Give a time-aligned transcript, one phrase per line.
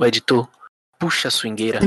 [0.00, 0.48] O editor,
[0.98, 1.78] puxa a swingueira.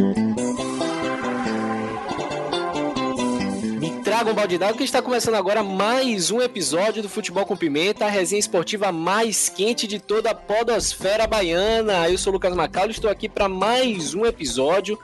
[3.80, 7.58] Me traga um balde d'água que está começando agora mais um episódio do Futebol com
[7.58, 12.08] Pimenta, a resenha esportiva mais quente de toda a podosfera baiana.
[12.08, 14.96] Eu sou o Lucas Macau, estou aqui para mais um episódio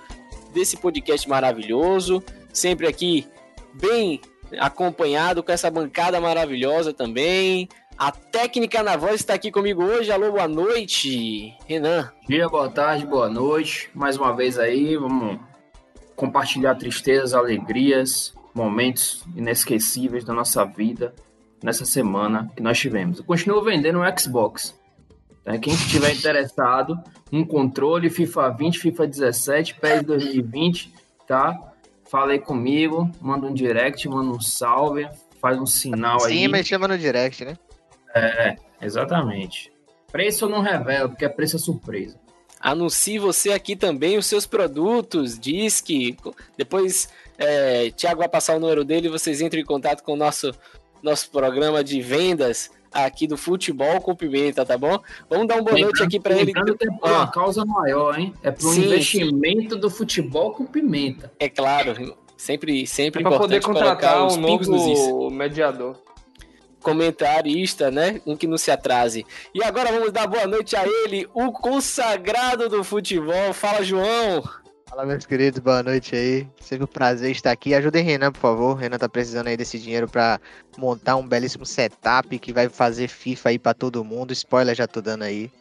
[0.54, 2.24] desse podcast maravilhoso,
[2.54, 3.28] sempre aqui
[3.74, 4.22] bem
[4.60, 7.68] acompanhado com essa bancada maravilhosa também.
[8.00, 10.10] A técnica na voz está aqui comigo hoje.
[10.10, 12.10] Alô, boa noite, Renan.
[12.30, 13.90] Dia, boa tarde, boa noite.
[13.94, 15.38] Mais uma vez aí, vamos
[16.16, 21.14] compartilhar tristezas, alegrias, momentos inesquecíveis da nossa vida
[21.62, 23.18] nessa semana que nós tivemos.
[23.20, 24.74] Eu continuo vendendo um Xbox.
[25.44, 25.58] Tá?
[25.58, 26.98] Quem estiver interessado,
[27.34, 30.94] um controle FIFA 20, FIFA 17, PES 2020,
[31.28, 31.54] tá?
[32.10, 35.06] Fala aí comigo, manda um direct, manda um salve,
[35.42, 36.38] faz um sinal aí.
[36.38, 37.58] Sim, mas chama no direct, né?
[38.16, 39.72] É, exatamente.
[40.12, 42.20] Preço eu não revelo, porque é preço é surpresa.
[42.60, 46.18] Anuncie você aqui também os seus produtos, diz que
[46.58, 50.18] depois é, Thiago vai passar o número dele e vocês entram em contato com o
[50.18, 50.52] nosso,
[51.02, 55.00] nosso programa de vendas aqui do Futebol com Pimenta, tá bom?
[55.30, 56.52] Vamos dar uma boa noite aqui para ele.
[56.54, 58.34] Lembrando que é por uma causa maior, hein?
[58.44, 61.32] É para um Sim, investimento do futebol com pimenta.
[61.40, 65.00] É claro, sempre, sempre É pra poder importante colocar contratar os um pingos nos is.
[65.08, 65.96] novo mediador.
[66.82, 68.22] Comentarista, né?
[68.26, 69.26] Um que não se atrase.
[69.54, 73.54] E agora vamos dar boa noite a ele, o consagrado do futebol.
[73.54, 74.44] Fala, João.
[74.90, 76.48] Fala, meus queridos, boa noite aí.
[76.60, 77.74] Sempre um prazer estar aqui.
[77.76, 78.74] Ajudem Renan, por favor.
[78.76, 80.40] Renan tá precisando aí desse dinheiro pra
[80.78, 84.34] montar um belíssimo setup que vai fazer FIFA aí pra todo mundo.
[84.34, 85.52] Spoiler já tô dando aí.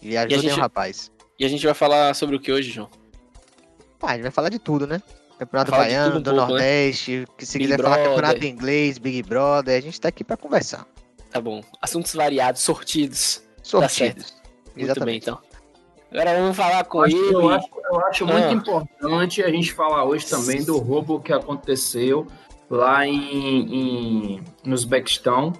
[0.00, 1.10] E ajudem gente- o rapaz.
[1.36, 2.88] E a gente vai falar sobre o que hoje, João?
[4.00, 5.02] Ah, a gente vai falar de tudo, né?
[5.38, 6.46] Campeonato Falar Baiano, um do pouco, né?
[6.48, 8.14] Nordeste, que se Big quiser falar Brother.
[8.14, 10.86] campeonato inglês, Big Brother, a gente tá aqui pra conversar.
[11.30, 11.62] Tá bom.
[11.80, 13.42] Assuntos variados, sortidos.
[13.62, 14.34] Sortidos.
[14.34, 15.22] Muito bem, Exatamente.
[15.22, 15.38] então.
[16.10, 17.34] Agora vamos falar com Acho- ele.
[17.34, 18.52] eu, acho, eu acho muito Ah.
[18.52, 22.26] importante a gente falar hoje também do roubo que aconteceu
[22.70, 23.16] lá em,
[24.36, 25.52] em no Uzbequistão,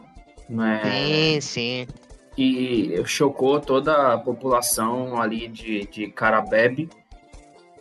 [0.49, 0.81] né?
[0.85, 1.87] Sim, sim.
[2.35, 6.89] que chocou toda a população ali de, de Carabebe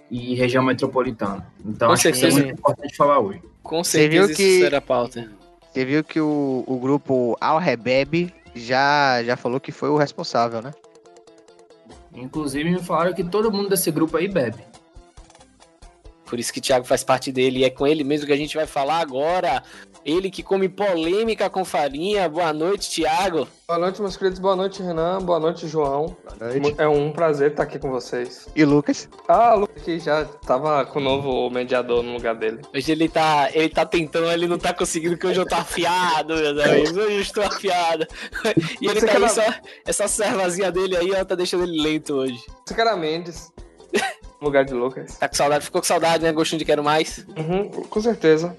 [0.10, 1.46] e região metropolitana.
[1.66, 2.40] Então Com acho que é certeza.
[2.42, 3.42] muito importante falar hoje.
[3.64, 5.30] Com Você viu certeza que- isso será pauta.
[5.72, 10.62] Você viu que o, o grupo Al Rebebe já, já falou que foi o responsável,
[10.62, 10.74] né?
[12.16, 14.58] Inclusive me falaram que todo mundo desse grupo aí bebe.
[16.28, 17.60] Por isso que o Thiago faz parte dele.
[17.60, 19.64] E é com ele mesmo que a gente vai falar agora.
[20.06, 22.28] Ele que come polêmica com farinha.
[22.30, 23.48] Boa noite, Thiago.
[23.68, 24.40] Boa noite, meus queridos.
[24.40, 25.20] Boa noite, Renan.
[25.22, 26.16] Boa noite, João.
[26.40, 26.76] Boa noite.
[26.78, 28.48] É um prazer estar aqui com vocês.
[28.56, 29.10] E Lucas?
[29.28, 32.62] Ah, o Lucas aqui já tava com o novo mediador no lugar dele.
[32.74, 36.36] Hoje ele tá, ele tá tentando, ele não tá conseguindo, porque hoje eu tô afiado,
[36.36, 36.92] meus amigos.
[36.96, 38.08] Hoje eu estou afiado.
[38.82, 39.44] E ele Você tá que aí era- só,
[39.86, 42.40] essa servazinha dele aí, ó, tá deixando ele lento hoje.
[42.66, 43.52] Sicara Mendes,
[44.42, 45.18] lugar de Lucas.
[45.18, 46.32] Tá com saudade, ficou com saudade, né?
[46.32, 47.26] Gostinho de quero mais.
[47.36, 48.56] Uhum, com certeza.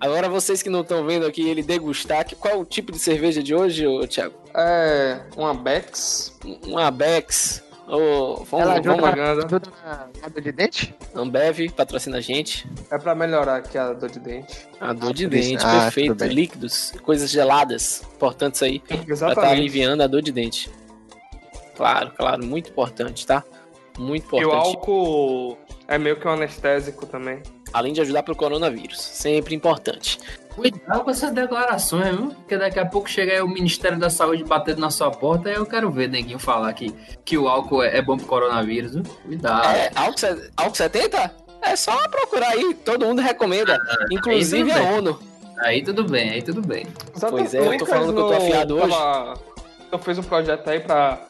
[0.00, 2.98] Agora vocês que não estão vendo aqui ele degustar, que- qual é o tipo de
[2.98, 4.34] cerveja de hoje, ô, Thiago?
[4.54, 6.36] É uma Bex.
[6.66, 7.62] Uma Bex.
[7.88, 9.46] Ô, vamos, Ela vamos ajuda, propaganda.
[9.46, 10.94] ajuda na na dor de dente?
[11.14, 12.68] Ambev, patrocina a gente.
[12.90, 14.66] É pra melhorar aqui a dor de dente.
[14.80, 15.30] A dor de isso.
[15.30, 16.24] dente, Ah, perfeito.
[16.24, 19.52] Líquidos, coisas geladas, importantes aí, pra estar Exatamente.
[19.52, 20.68] aliviando a dor de dente.
[21.76, 23.44] Claro, claro, muito importante, tá?
[23.98, 24.66] Muito E o importante.
[24.76, 25.58] álcool
[25.88, 27.42] é meio que um anestésico também.
[27.72, 30.18] Além de ajudar pro coronavírus, sempre importante.
[30.54, 32.28] Cuidado com essas declarações, viu?
[32.28, 35.54] Porque daqui a pouco chega aí o Ministério da Saúde batendo na sua porta e
[35.54, 39.02] eu quero ver neguinho falar que, que o álcool é é bom pro coronavírus, viu?
[39.24, 39.68] Cuidado.
[39.68, 41.34] É, álcool, álcool 70?
[41.62, 43.78] É só procurar aí, todo mundo recomenda.
[44.10, 44.90] Inclusive tudo a.
[44.92, 45.18] ONU.
[45.58, 46.86] Aí tudo bem, aí tudo bem.
[47.18, 48.94] Pois é, eu tô falando que eu tô afiado hoje.
[49.90, 51.26] Eu fiz um projeto aí pra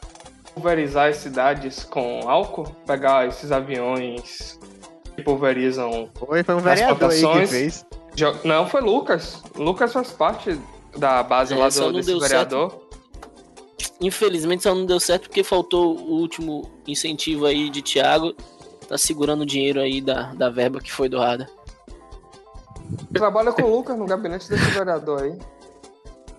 [0.66, 4.58] pulverizar as cidades com álcool, pegar esses aviões
[5.14, 6.08] que pulverizam.
[6.18, 7.86] Foi, foi um As vereador aí que votações- fez.
[8.14, 9.42] Jo- Não, foi Lucas.
[9.54, 10.58] Lucas faz parte
[10.96, 12.86] da base É, lá do, desse vereador.
[14.00, 18.34] Infelizmente só não deu certo porque faltou o último incentivo aí de Thiago.
[18.88, 21.46] Tá segurando o dinheiro aí da, da verba que foi doada.
[23.12, 25.38] Trabalha com o Lucas no gabinete desse vereador aí.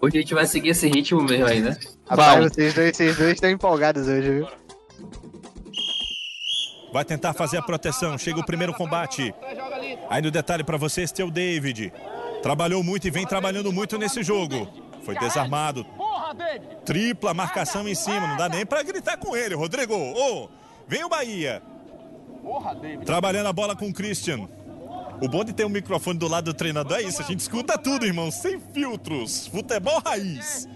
[0.01, 1.75] Hoje a gente vai seguir esse ritmo mesmo aí, né?
[2.07, 4.47] Rapaz, vocês dois, vocês dois estão empolgados hoje, viu?
[6.93, 8.17] Vai tentar fazer a proteção.
[8.17, 9.33] Chega o primeiro combate.
[10.09, 11.91] Aí no detalhe pra vocês tem o David.
[12.41, 14.67] Trabalhou muito e vem trabalhando muito nesse jogo.
[15.03, 15.85] Foi desarmado.
[16.85, 18.27] Tripla marcação em cima.
[18.27, 19.95] Não dá nem pra gritar com ele, Rodrigo.
[19.95, 20.49] Ô,
[20.87, 21.61] vem o Bahia.
[23.05, 24.47] Trabalhando a bola com o Christian.
[25.19, 27.21] O bom de ter um microfone do lado do treinador é isso.
[27.21, 28.29] A gente escuta tudo, irmão.
[28.29, 29.47] Sem filtros.
[29.47, 30.67] Futebol raiz.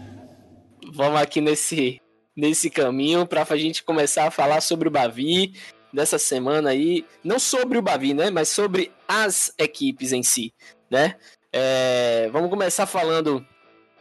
[0.93, 2.01] Vamos aqui nesse
[2.35, 5.53] nesse caminho para a gente começar a falar sobre o Bavi
[5.93, 10.53] dessa semana aí, não sobre o Bavi, né, mas sobre as equipes em si,
[10.89, 11.15] né?
[11.51, 13.45] É, vamos começar falando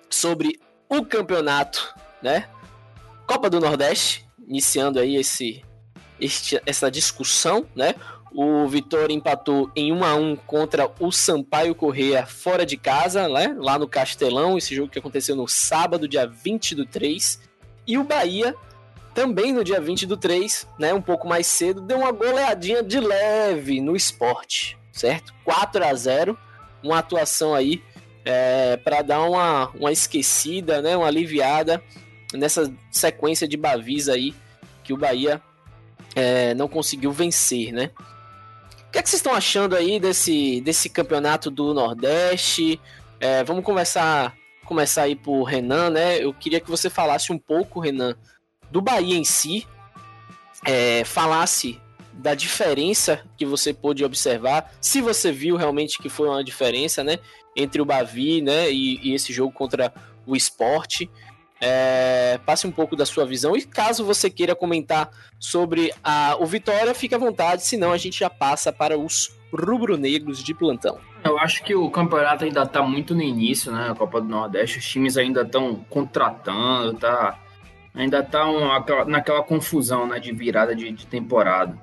[0.09, 1.93] sobre o campeonato,
[2.23, 2.49] né?
[3.27, 5.65] Copa do Nordeste, iniciando aí esse,
[6.21, 7.95] este, essa discussão, né?
[8.33, 13.57] O Vitória empatou em 1 a 1 contra o Sampaio Correia fora de casa, né?
[13.59, 17.41] lá no Castelão, esse jogo que aconteceu no sábado, dia 20 do 3.
[17.87, 18.55] E o Bahia,
[19.13, 23.01] também no dia 20 do 3, né, um pouco mais cedo, deu uma goleadinha de
[23.01, 25.35] leve no esporte, certo?
[25.45, 26.39] 4 a 0
[26.83, 27.83] uma atuação aí
[28.25, 31.83] é, para dar uma, uma esquecida, né, uma aliviada
[32.33, 34.35] nessa sequência de Bavis aí
[34.85, 35.43] que o Bahia
[36.15, 37.91] é, não conseguiu vencer, né?
[38.91, 42.81] O que, é que vocês estão achando aí desse, desse campeonato do Nordeste?
[43.21, 44.35] É, vamos começar,
[44.65, 46.19] começar aí por Renan, né?
[46.19, 48.17] Eu queria que você falasse um pouco, Renan,
[48.69, 49.65] do Bahia em si,
[50.67, 51.81] é, falasse
[52.15, 57.21] da diferença que você pôde observar, se você viu realmente que foi uma diferença, né,
[57.55, 59.95] entre o Bavi, né, e, e esse jogo contra
[60.27, 61.09] o Esporte.
[61.61, 66.47] É, passe um pouco da sua visão e caso você queira comentar sobre a, o
[66.47, 70.99] Vitória, fique à vontade, senão a gente já passa para os rubro-negros de plantão.
[71.23, 73.91] Eu acho que o campeonato ainda está muito no início, né?
[73.91, 77.39] A Copa do Nordeste, os times ainda estão contratando, tá?
[77.95, 78.45] Ainda tá
[79.07, 80.19] naquela confusão, né?
[80.19, 81.77] De virada de, de temporada.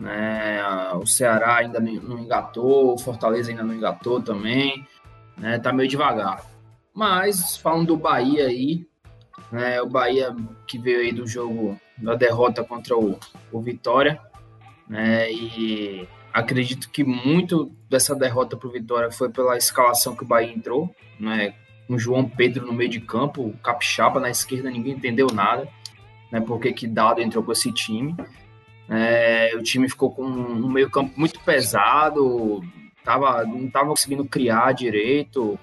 [0.00, 0.62] Né?
[0.94, 4.86] O Ceará ainda não engatou, o Fortaleza ainda não engatou também,
[5.36, 5.58] né?
[5.58, 6.42] Tá meio devagar.
[6.96, 8.86] Mas, falando do Bahia aí,
[9.52, 10.34] né, o Bahia
[10.66, 13.18] que veio aí do jogo da derrota contra o,
[13.52, 14.18] o Vitória,
[14.88, 20.26] né, e acredito que muito dessa derrota para o Vitória foi pela escalação que o
[20.26, 20.90] Bahia entrou,
[21.20, 21.54] né,
[21.86, 25.68] com João Pedro no meio de campo, Capixaba na esquerda, ninguém entendeu nada,
[26.32, 28.16] né, porque que Dado entrou com esse time.
[28.88, 32.64] É, o time ficou com um meio campo muito pesado,
[33.04, 35.58] tava, não estava conseguindo criar direito,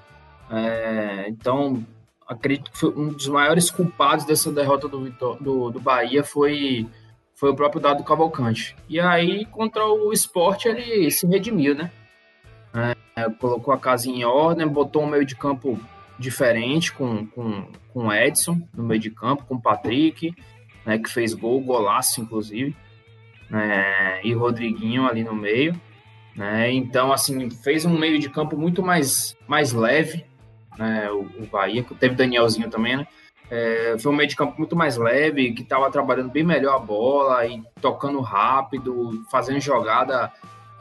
[0.55, 1.83] é, então,
[2.27, 6.87] acredito que um dos maiores culpados dessa derrota do, do, do Bahia foi,
[7.33, 8.75] foi o próprio Dado Cavalcante.
[8.87, 11.91] E aí, contra o esporte, ele se redimiu, né?
[13.15, 15.79] É, colocou a casa em ordem, botou um meio de campo
[16.19, 20.33] diferente com, com, com Edson no meio de campo, com Patrick,
[20.85, 22.75] né, que fez gol, golaço, inclusive,
[23.49, 25.79] né, e Rodriguinho ali no meio.
[26.35, 30.25] Né, então, assim, fez um meio de campo muito mais, mais leve,
[30.77, 33.07] né, o, o Bahia, que teve Danielzinho também, né?
[33.49, 36.79] É, foi um meio de campo muito mais leve, que estava trabalhando bem melhor a
[36.79, 40.31] bola e tocando rápido, fazendo jogada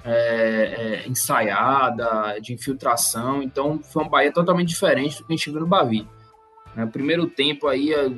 [0.04, 3.42] é, é, ensaiada, de infiltração.
[3.42, 6.08] Então foi um Bahia totalmente diferente do que a gente viu no Bavi.
[6.74, 8.10] No né, primeiro tempo aí é,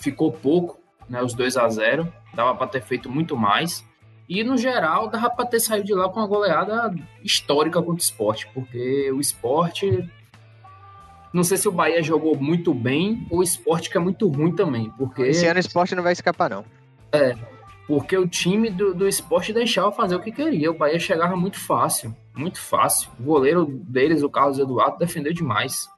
[0.00, 3.84] ficou pouco, né, os 2 a 0 dava para ter feito muito mais.
[4.28, 7.98] E no geral dava para ter saído de lá com uma goleada histórica contra o
[7.98, 10.08] esporte, porque o esporte
[11.32, 14.54] não sei se o Bahia jogou muito bem ou o esporte que é muito ruim
[14.54, 14.90] também.
[14.98, 15.22] Porque...
[15.22, 16.64] Esse ano o esporte não vai escapar, não.
[17.12, 17.36] É,
[17.86, 20.70] porque o time do, do esporte deixava fazer o que queria.
[20.70, 23.10] O Bahia chegava muito fácil, muito fácil.
[23.18, 25.88] O goleiro deles, o Carlos Eduardo, defendeu demais.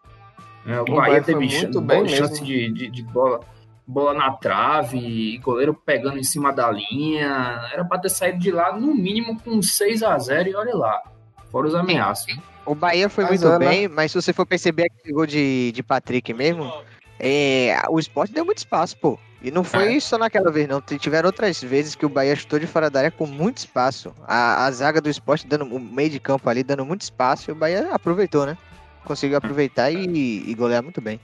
[0.67, 3.40] É, o, o, Bahia, Bahia teve muito bem chance de, de, de, bola,
[3.87, 7.69] bola na trave, goleiro pegando em cima da linha.
[7.73, 11.03] Era para ter saído de lá no mínimo com 6 a 0 e olha lá.
[11.52, 12.34] Fora os ameaços.
[12.64, 15.82] O Bahia foi mas muito bem, mas se você for perceber aquele gol de, de
[15.82, 16.72] Patrick mesmo,
[17.20, 19.18] é, o esporte deu muito espaço, pô.
[19.42, 20.00] E não foi é.
[20.00, 20.80] só naquela vez, não.
[20.80, 24.14] Tiveram outras vezes que o Bahia chutou de fora da área com muito espaço.
[24.26, 27.52] A, a zaga do esporte dando o meio de campo ali, dando muito espaço, e
[27.52, 28.56] o Bahia aproveitou, né?
[29.04, 31.20] Conseguiu aproveitar e, e golear muito bem.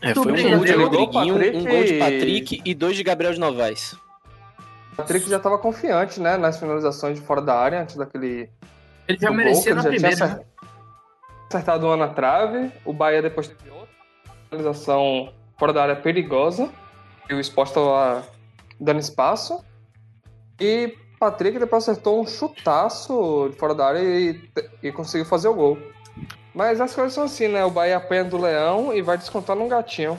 [0.00, 3.40] É, foi um gol de Rodriguinho, um gol de Patrick e dois de Gabriel de
[3.40, 3.92] Novaes.
[4.92, 8.48] O Patrick já estava confiante, né, nas finalizações de fora da área, antes daquele.
[9.10, 10.44] Ele já merecia na primeira
[11.48, 12.70] acertado uma na trave.
[12.84, 13.88] O Bahia depois teve outra
[14.48, 16.70] finalização fora da área perigosa.
[17.28, 18.24] E o Sport estava
[18.78, 19.64] dando espaço.
[20.60, 24.48] E Patrick depois acertou um chutaço de fora da área e,
[24.82, 25.78] e conseguiu fazer o gol.
[26.54, 27.64] Mas as coisas são assim, né?
[27.64, 30.18] O Bahia apanha do Leão e vai descontar num gatinho.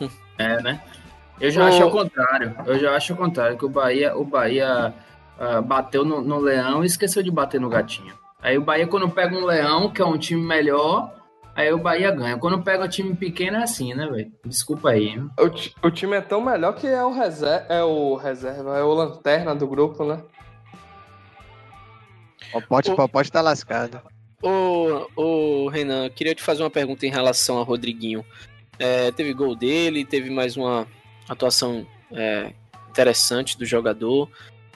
[0.38, 0.82] É, né?
[1.38, 1.66] Eu já o...
[1.66, 2.56] acho o contrário.
[2.66, 4.92] Eu já acho o contrário, que o Bahia, o Bahia
[5.42, 8.14] uh, bateu no, no Leão e esqueceu de bater no gatinho.
[8.40, 11.14] Aí o Bahia, quando pega um Leão, que é um time melhor,
[11.54, 12.38] aí o Bahia ganha.
[12.38, 14.32] Quando pega um time pequeno, é assim, né, velho?
[14.44, 15.18] Desculpa aí.
[15.18, 18.92] O, o, time é tão melhor que é o, reserva, é o reserva, é o
[18.92, 20.22] lanterna do grupo, né?
[22.52, 24.00] O pote, o pote tá lascado.
[24.42, 28.24] Ô, ô, Renan, queria te fazer uma pergunta em relação a Rodriguinho.
[28.78, 30.86] É, teve gol dele, teve mais uma
[31.28, 32.52] atuação é,
[32.90, 34.28] interessante do jogador.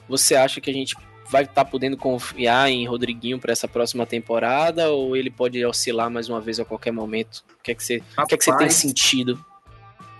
[0.08, 0.96] Você acha que a gente
[1.28, 6.10] vai estar tá podendo confiar em Rodriguinho para essa próxima temporada ou ele pode oscilar
[6.10, 7.44] mais uma vez a qualquer momento?
[7.58, 9.44] O que é que você, o que é que você tem sentido?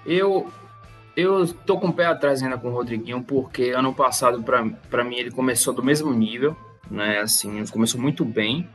[0.05, 0.51] Eu
[1.17, 5.17] eu tô com o pé atrás ainda com o Rodriguinho porque ano passado para mim
[5.17, 6.57] ele começou do mesmo nível,
[6.91, 7.21] né?
[7.21, 8.69] Assim, começou muito bem.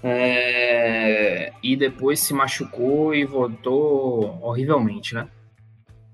[0.00, 5.26] É, e depois se machucou e voltou horrivelmente, né?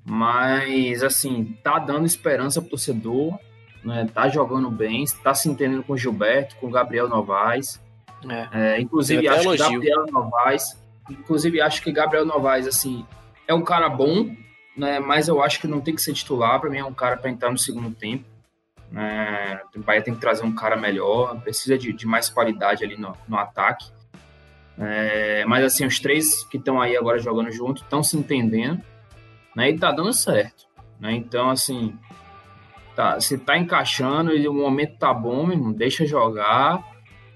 [0.06, 3.38] Mas, assim, tá dando esperança pro torcedor,
[3.84, 4.08] né?
[4.12, 7.80] Tá jogando bem, tá se entendendo com o Gilberto, com o Gabriel Novaes.
[8.28, 8.48] É.
[8.52, 9.66] É, inclusive, acho elogio.
[9.66, 13.06] que Gabriel Novaes, inclusive, acho que Gabriel Novaes, assim,
[13.46, 14.34] é um cara bom,
[14.76, 14.98] né?
[14.98, 17.30] Mas eu acho que não tem que ser titular, para mim é um cara para
[17.30, 18.24] entrar no segundo tempo.
[18.90, 19.60] Né?
[19.74, 23.14] O Bahia tem que trazer um cara melhor, precisa de, de mais qualidade ali no,
[23.28, 23.92] no ataque.
[24.78, 28.82] É, mas assim, os três que estão aí agora jogando junto estão se entendendo,
[29.54, 29.70] né?
[29.70, 30.66] E tá dando certo,
[30.98, 31.12] né?
[31.12, 31.96] Então, assim,
[32.94, 36.82] tá, se tá encaixando e o momento tá bom, irmão, deixa jogar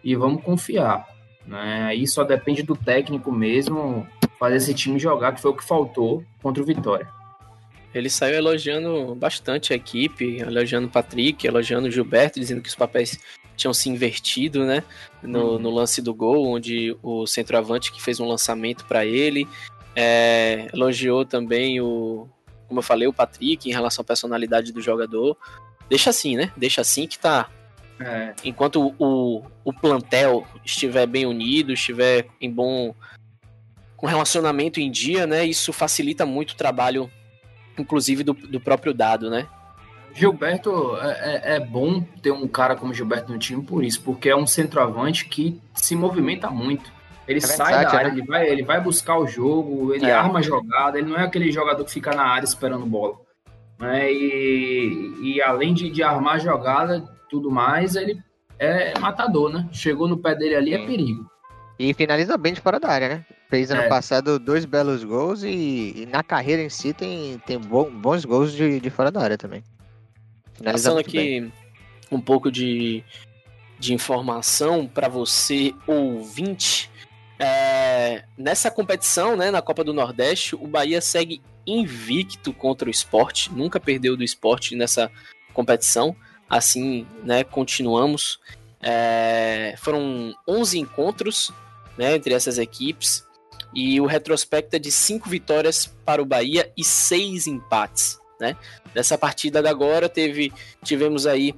[0.03, 1.07] e vamos confiar,
[1.47, 1.85] né?
[1.85, 4.07] Aí só depende do técnico mesmo
[4.39, 7.09] fazer esse time jogar, que foi o que faltou contra o Vitória.
[7.95, 12.75] Ele saiu elogiando bastante a equipe, elogiando o Patrick, elogiando o Gilberto, dizendo que os
[12.75, 13.19] papéis
[13.57, 14.85] tinham se invertido, né?
[15.23, 15.59] No, uhum.
[15.59, 19.49] no lance do gol, onde o centroavante que fez um lançamento para ele.
[19.97, 22.29] É, elogiou também o,
[22.69, 25.37] como eu falei, o Patrick em relação à personalidade do jogador.
[25.89, 26.53] Deixa assim, né?
[26.57, 27.49] Deixa assim que tá.
[27.99, 28.35] É.
[28.45, 32.95] Enquanto o, o plantel estiver bem unido, estiver em bom.
[33.97, 35.45] com relacionamento em dia, né?
[35.45, 37.11] Isso facilita muito o trabalho
[37.79, 39.47] inclusive do, do próprio dado, né?
[40.15, 44.29] Gilberto é, é, é, bom ter um cara como Gilberto no time por isso, porque
[44.29, 46.91] é um centroavante que se movimenta muito.
[47.29, 48.19] Ele é sai verdade, da área, né?
[48.19, 50.13] ele, vai, ele vai buscar o jogo, ele é.
[50.13, 53.17] arma a jogada, ele não é aquele jogador que fica na área esperando bola.
[53.79, 54.11] Né?
[54.11, 58.19] E, e além de, de armar a jogada tudo mais, ele
[58.59, 59.69] é matador, né?
[59.71, 60.85] Chegou no pé dele ali, é Sim.
[60.85, 61.31] é perigo.
[61.79, 63.27] E finaliza bem de fora da área, né?
[63.49, 63.89] Fez ano é.
[63.89, 68.81] passado dois belos gols e, e, na carreira em si tem, tem bons gols de,
[68.81, 69.63] de fora da área também.
[70.55, 71.53] Finaliza Passando aqui bem.
[72.11, 73.05] um pouco de,
[73.79, 76.91] de informação para você ouvinte.
[77.39, 83.53] É, nessa competição, né, na Copa do Nordeste, o Bahia segue invicto contra o esporte,
[83.53, 85.11] nunca perdeu do esporte nessa
[85.53, 86.17] competição.
[86.49, 88.41] Assim, né, continuamos.
[88.81, 91.53] É, foram 11 encontros
[91.97, 93.27] né, entre essas equipes.
[93.75, 98.19] E o retrospecto é de cinco vitórias para o Bahia e seis empates.
[98.41, 98.57] Né?
[98.95, 100.53] Nessa partida da agora teve,
[100.83, 101.55] tivemos aí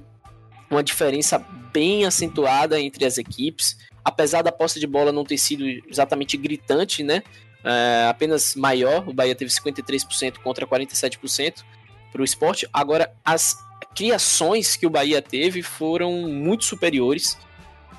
[0.69, 1.39] uma diferença
[1.71, 3.77] bem acentuada entre as equipes.
[4.03, 7.23] Apesar da posse de bola não ter sido exatamente gritante, né?
[7.63, 11.63] É, apenas maior, o Bahia teve 53% contra 47%
[12.11, 12.67] para o esporte.
[12.73, 13.55] Agora, as
[13.95, 17.37] criações que o Bahia teve foram muito superiores.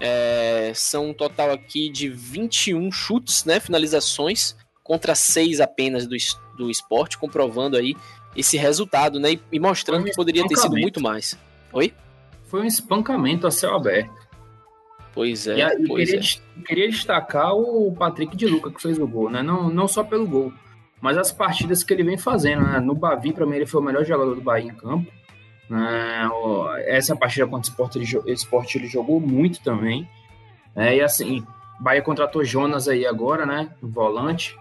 [0.01, 6.17] É, são um total aqui de 21 chutes, né, finalizações, contra 6 apenas do,
[6.57, 7.95] do esporte, comprovando aí
[8.35, 11.39] esse resultado, né, e, mostrando um que poderia ter sido muito mais.
[11.73, 11.95] Oi?
[12.49, 14.13] Foi um espancamento a céu aberto.
[15.15, 15.59] Pois é.
[15.59, 16.63] E, pois queria, é.
[16.67, 19.43] queria destacar o Patrick de Luca que fez o gol, né?
[19.43, 20.53] Não, não só pelo gol,
[21.01, 22.81] mas as partidas que ele vem fazendo, né?
[22.81, 25.11] No Bavi, para mim, ele foi o melhor jogador do Bahia em campo.
[25.69, 26.29] Né?
[26.87, 30.09] Essa partida contra o Sport ele, Sport ele jogou muito também.
[30.77, 30.97] Né?
[30.97, 31.45] E assim,
[31.81, 33.71] Bahia contratou Jonas aí agora, né?
[33.83, 34.57] Volante.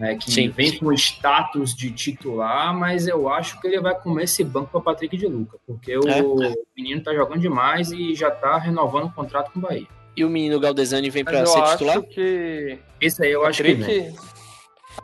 [0.00, 0.48] Né, que Sim.
[0.48, 4.80] vem com status de titular, mas eu acho que ele vai comer esse banco para
[4.80, 6.08] Patrick de Luca, porque o
[6.42, 6.54] é.
[6.74, 9.86] menino tá jogando demais e já tá renovando o contrato com o Bahia.
[10.16, 11.98] E o menino Galdesani vem para ser titular?
[11.98, 14.16] Acho que esse aí eu Patrick, acho que vem.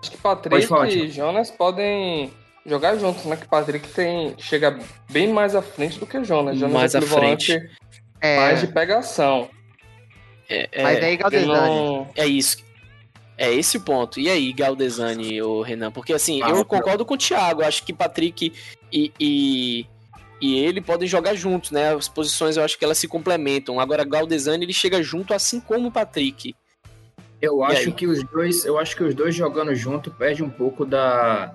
[0.00, 2.32] Acho que Patrick falar, e Jonas podem
[2.64, 3.36] jogar juntos, né?
[3.36, 4.78] Que Patrick tem, chega
[5.10, 6.58] bem mais à frente do que o Jonas.
[6.58, 7.70] Jonas mais é à frente.
[8.20, 8.36] É...
[8.36, 9.48] Mais de pegação.
[10.48, 11.74] É, é, Mas aí, Galdesani.
[11.74, 12.08] Não...
[12.16, 12.64] É isso.
[13.38, 14.18] É esse o ponto.
[14.18, 15.90] E aí, Galdesani, o Renan?
[15.90, 17.62] Porque assim, ah, eu concordo com o Thiago.
[17.62, 18.52] Acho que Patrick
[18.90, 19.86] e, e,
[20.40, 21.94] e, ele podem jogar juntos, né?
[21.94, 23.78] As posições eu acho que elas se complementam.
[23.78, 26.54] Agora, Galdesani ele chega junto, assim como o Patrick.
[27.40, 30.86] Eu acho que os dois, eu acho que os dois jogando junto perde um pouco
[30.86, 31.54] da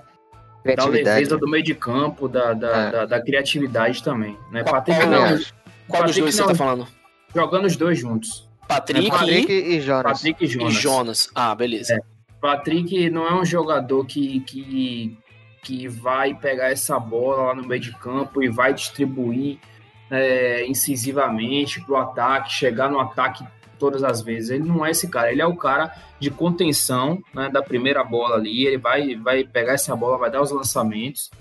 [0.64, 2.92] da leveza do meio de campo, da, da, é.
[2.92, 4.38] da, da criatividade também.
[4.52, 4.62] Né?
[4.62, 5.28] Qual, Patrick não.
[5.88, 6.88] Qual Patrick dos dois não, você tá falando?
[7.34, 8.48] Jogando os dois juntos.
[8.75, 9.18] Patrick, né?
[9.18, 10.13] Patrick e, e, Jonas.
[10.13, 10.74] Patrick e Jonas.
[10.74, 11.30] E Jonas.
[11.36, 11.96] Ah, beleza.
[11.96, 12.00] É.
[12.40, 15.18] Patrick não é um jogador que, que,
[15.62, 19.60] que vai pegar essa bola lá no meio de campo e vai distribuir
[20.10, 23.46] é, incisivamente pro ataque, chegar no ataque
[23.78, 24.51] todas as vezes.
[24.51, 28.36] Ele não é esse cara, ele é o cara de contenção né, da primeira bola
[28.36, 28.66] ali.
[28.66, 31.32] Ele vai, vai pegar essa bola, vai dar os lançamentos,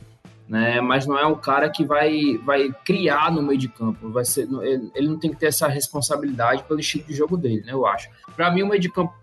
[0.51, 0.81] né?
[0.81, 4.11] Mas não é um cara que vai, vai criar no meio de campo.
[4.11, 7.73] Vai ser, ele, não tem que ter essa responsabilidade pelo estilo de jogo dele, né?
[7.73, 8.11] Eu acho.
[8.35, 9.15] Para mim, o meio de campo,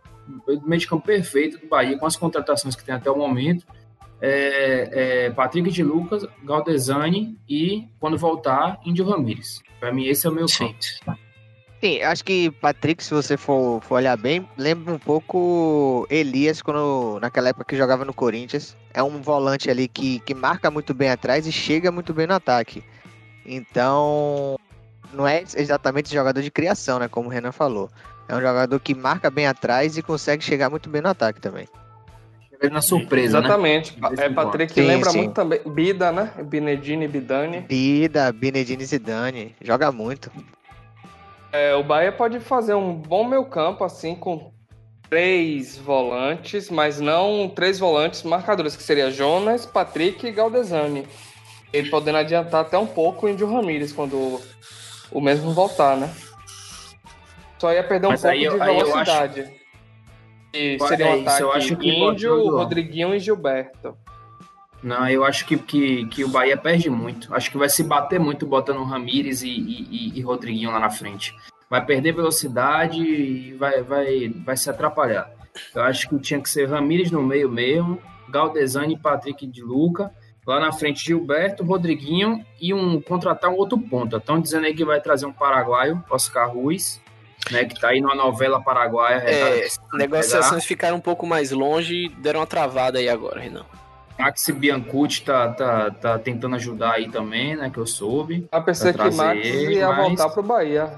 [0.47, 3.65] o meio de campo perfeito do Bahia, com as contratações que tem até o momento,
[4.21, 9.61] é, é Patrick de Lucas, Galdesani e, quando voltar, Índio Ramírez.
[9.81, 10.73] Para mim, esse é o meu Sim.
[11.05, 11.19] campo.
[11.79, 17.19] Sim, acho que Patrick, se você for, for olhar bem, lembra um pouco Elias quando
[17.21, 18.75] naquela época que jogava no Corinthians.
[18.93, 22.33] É um volante ali que, que marca muito bem atrás e chega muito bem no
[22.33, 22.83] ataque.
[23.45, 24.57] Então,
[25.13, 27.07] não é exatamente jogador de criação, né?
[27.07, 27.89] Como o Renan falou.
[28.27, 31.67] É um jogador que marca bem atrás e consegue chegar muito bem no ataque também.
[32.49, 33.45] Chega na surpresa, né?
[33.45, 33.97] Exatamente.
[33.97, 34.29] Em É.
[34.31, 35.17] Patrick Sim, lembra sim.
[35.19, 35.61] muito também.
[35.63, 36.31] Bida, né?
[36.43, 37.61] Binedini, Bidani.
[37.61, 40.31] Bida, Binedine Zidane, joga muito.
[41.57, 44.51] É, o Bahia pode fazer um bom meio campo, assim, com
[45.09, 51.07] três volantes, mas não três volantes marcadores, que seria Jonas, Patrick e Galdesani.
[51.73, 54.39] Ele podendo adiantar até um pouco o Índio Ramírez quando
[55.11, 56.13] o mesmo voltar, né?
[57.57, 59.51] Só ia perder um Mas pouco aí de aí eu velocidade.
[60.53, 63.97] E Olha, seria um isso, eu ataque acho que Índio, Rodriguinho e Gilberto.
[64.87, 67.35] Não, eu acho que, que, que o Bahia perde muito.
[67.35, 70.89] Acho que vai se bater muito botando o Ramires e, e, e- Rodriguinho lá na
[70.89, 71.35] frente.
[71.69, 75.29] Vai perder velocidade e vai, vai, vai se atrapalhar.
[75.75, 80.09] Eu acho que tinha que ser Ramires no meio mesmo, Galdesani e Patrick de Luca.
[80.45, 84.15] Lá na frente, Gilberto, Rodriguinho e um contratar um outro ponta.
[84.15, 87.01] Estão dizendo aí que vai trazer um paraguaio, Oscar Ruiz,
[87.51, 89.17] né, que tá aí numa novela paraguaia.
[89.17, 93.65] É, negociações ficaram um pouco mais longe e deram uma travada aí agora, Renan.
[94.19, 97.69] Maxi Biancucci tá, tá, tá tentando ajudar aí também, né?
[97.69, 98.47] Que eu soube.
[98.51, 100.93] A pensei Vai que Max ele, ia mas- voltar pro Bahia.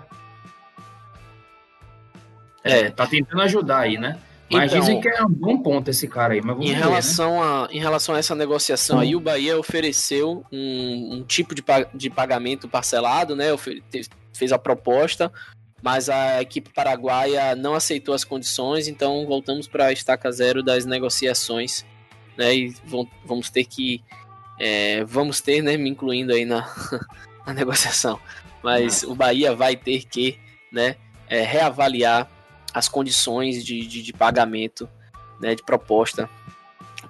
[2.63, 4.19] É, tá tentando ajudar aí, né?
[4.51, 6.79] Mas Então- dizem que é um bom ponto esse cara aí, mas vamos Em ver,
[6.79, 6.85] né?
[6.87, 11.63] relação, a, em relação a essa negociação aí, o Bahia ofereceu um, um tipo de,
[11.93, 13.45] de pagamento parcelado, né?
[14.33, 15.31] Fez a proposta,
[15.83, 20.83] mas a equipe paraguaia não aceitou as condições, então voltamos para a estaca zero das
[20.85, 21.85] negociações,
[22.39, 22.55] né?
[22.55, 24.01] E vão- vamos ter que.
[24.59, 25.77] é, vamos ter, né?
[25.77, 26.67] Me incluindo aí na,
[27.45, 28.19] na negociação.
[28.63, 30.39] Mas o Bahia vai ter que,
[30.71, 30.95] né?
[31.27, 32.27] é, reavaliar
[32.73, 34.89] as condições de, de, de pagamento
[35.39, 36.27] né, de proposta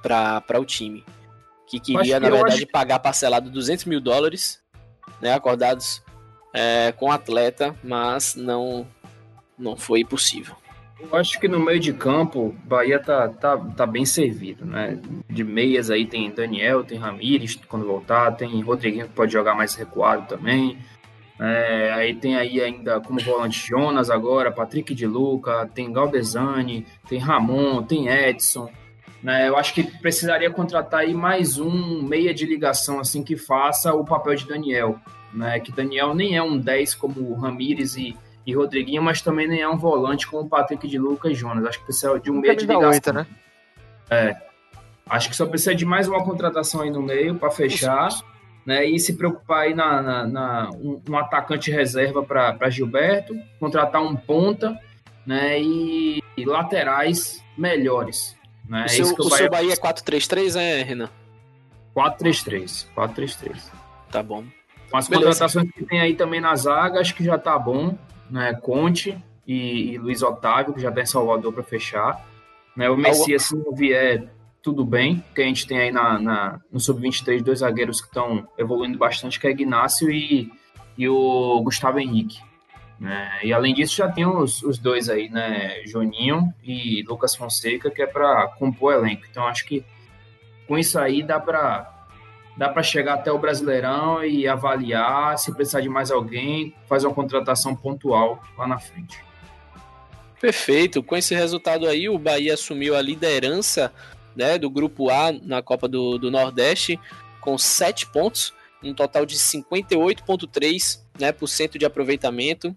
[0.02, 1.06] para o time.
[1.68, 4.62] Que queria, que na verdade, acho- pagar parcelado 200 mil dólares,
[5.22, 6.04] né, acordados
[6.54, 8.86] é, com o atleta, mas não,
[9.58, 10.56] não foi possível.
[11.02, 15.00] Eu acho que no meio de campo, Bahia tá, tá, tá bem servido, né?
[15.30, 19.76] De meias aí tem Daniel, tem Ramires quando voltar, tem Rodriguinho que pode jogar mais
[19.76, 20.78] recuado também.
[21.40, 27.18] É, aí tem aí ainda como volante Jonas agora, Patrick de Luca, tem Galdesani, tem
[27.18, 28.70] Ramon, tem Edson.
[29.24, 29.48] Né?
[29.48, 34.04] Eu acho que precisaria contratar aí mais um meia de ligação assim que faça o
[34.04, 35.00] papel de Daniel.
[35.34, 35.62] Né?
[35.62, 38.18] Que Daniel nem é um 10 como Ramires e,
[38.50, 41.66] e Rodriguinho, mas também nem é um volante como o Patrick de Luca e Jonas.
[41.66, 42.90] Acho que precisa de um meia de ligação.
[42.90, 43.28] 8, né?
[45.10, 48.10] Acho que só precisa de mais uma contratação aí no meio para fechar,
[48.66, 48.86] né?
[48.86, 54.16] E se preocupar aí na, na- na- um, um atacante reserva para Gilberto, contratar um
[54.16, 54.78] ponta,
[55.26, 55.60] né?
[55.60, 58.36] E, e laterais melhores.
[58.68, 58.82] Né?
[58.82, 61.10] o É seu, o o seu Bahia Bahia é 4-3-3, é, Renan?
[61.96, 62.86] 4-3-3.
[62.96, 63.58] 4-3-3.
[64.12, 64.44] Tá bom.
[64.92, 65.30] Com as Beleza.
[65.32, 67.96] contratações que tem aí também na zaga, acho que já tá bom,
[68.30, 68.54] né?
[68.54, 72.26] Conte e, e Luiz Otávio, que já tá em Salvador para fechar.
[72.76, 72.90] Né?
[72.90, 76.80] O Messias, se não vier, tudo bem, porque a gente tem aí na, na- no
[76.80, 80.52] Sub-23 dois zagueiros que estão evoluindo bastante, que é Ignácio e,
[80.98, 82.40] e o Gustavo Henrique.
[83.00, 83.40] né?
[83.44, 85.82] E além disso, já tem os, os dois aí, né?
[85.86, 89.24] Joninho e Lucas Fonseca, que é para compor o elenco.
[89.30, 89.84] Então, acho que
[90.68, 91.99] com isso aí dá para
[92.60, 97.16] dá para chegar até o Brasileirão e avaliar se precisar de mais alguém, fazer uma
[97.16, 99.24] contratação pontual lá na frente.
[100.42, 101.02] Perfeito.
[101.02, 103.94] Com esse resultado aí, o Bahia assumiu a liderança
[104.36, 107.00] né, do Grupo A na Copa do, do Nordeste
[107.40, 112.76] com 7 pontos, um total de 58,3% né, por cento de aproveitamento,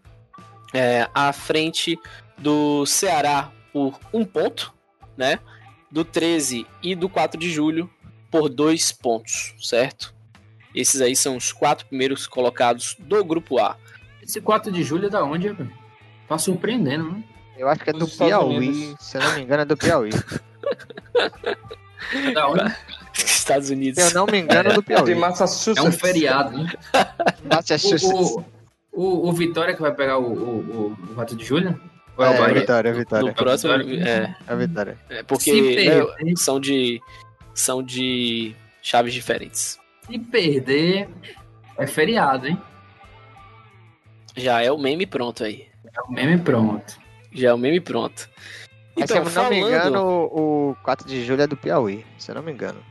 [0.72, 1.98] é, à frente
[2.38, 4.72] do Ceará por um ponto,
[5.16, 5.40] né,
[5.90, 7.90] do 13 e do 4 de julho
[8.32, 10.12] por dois pontos, certo?
[10.74, 13.76] Esses aí são os quatro primeiros colocados do Grupo A.
[14.22, 15.70] Esse 4 de julho é da onde, velho?
[16.26, 17.22] Tá surpreendendo, né?
[17.58, 18.56] Eu acho que é do Estados Piauí.
[18.56, 18.96] Unidos.
[19.00, 20.10] Se eu não me engano, é do Piauí.
[22.14, 22.74] É da onde?
[23.14, 24.02] Estados Unidos.
[24.02, 25.14] Se eu não me engano, é do De Piauí.
[25.14, 25.82] Massachusetts.
[25.82, 26.72] É um feriado, né?
[27.44, 28.02] Massachusetts.
[28.04, 28.44] O, o,
[28.92, 31.80] o, o Vitória que vai pegar o, o, o 4 de julho?
[32.16, 32.54] Ou é o É, Bahia?
[32.60, 33.26] vitória, vitória.
[33.28, 34.08] No próximo, Vitória.
[34.08, 34.98] é, A vitória.
[35.08, 35.52] é porque
[36.22, 37.00] né, são de
[37.54, 39.78] são de chaves diferentes.
[40.06, 41.08] Se perder,
[41.78, 42.58] é feriado, hein?
[44.36, 45.68] Já é o meme pronto aí.
[45.94, 46.98] É o meme pronto.
[47.32, 48.28] Já é o meme pronto.
[48.96, 51.56] Mas, Então, se eu não me falando- engano, o o 4 de julho é do
[51.56, 52.82] Piauí, se eu não me engano.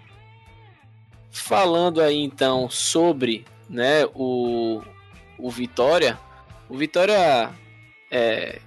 [1.32, 4.82] Falando aí então sobre né, o,
[5.38, 6.20] o Vitória,
[6.70, 7.50] o Vitória
[8.12, 8.60] é,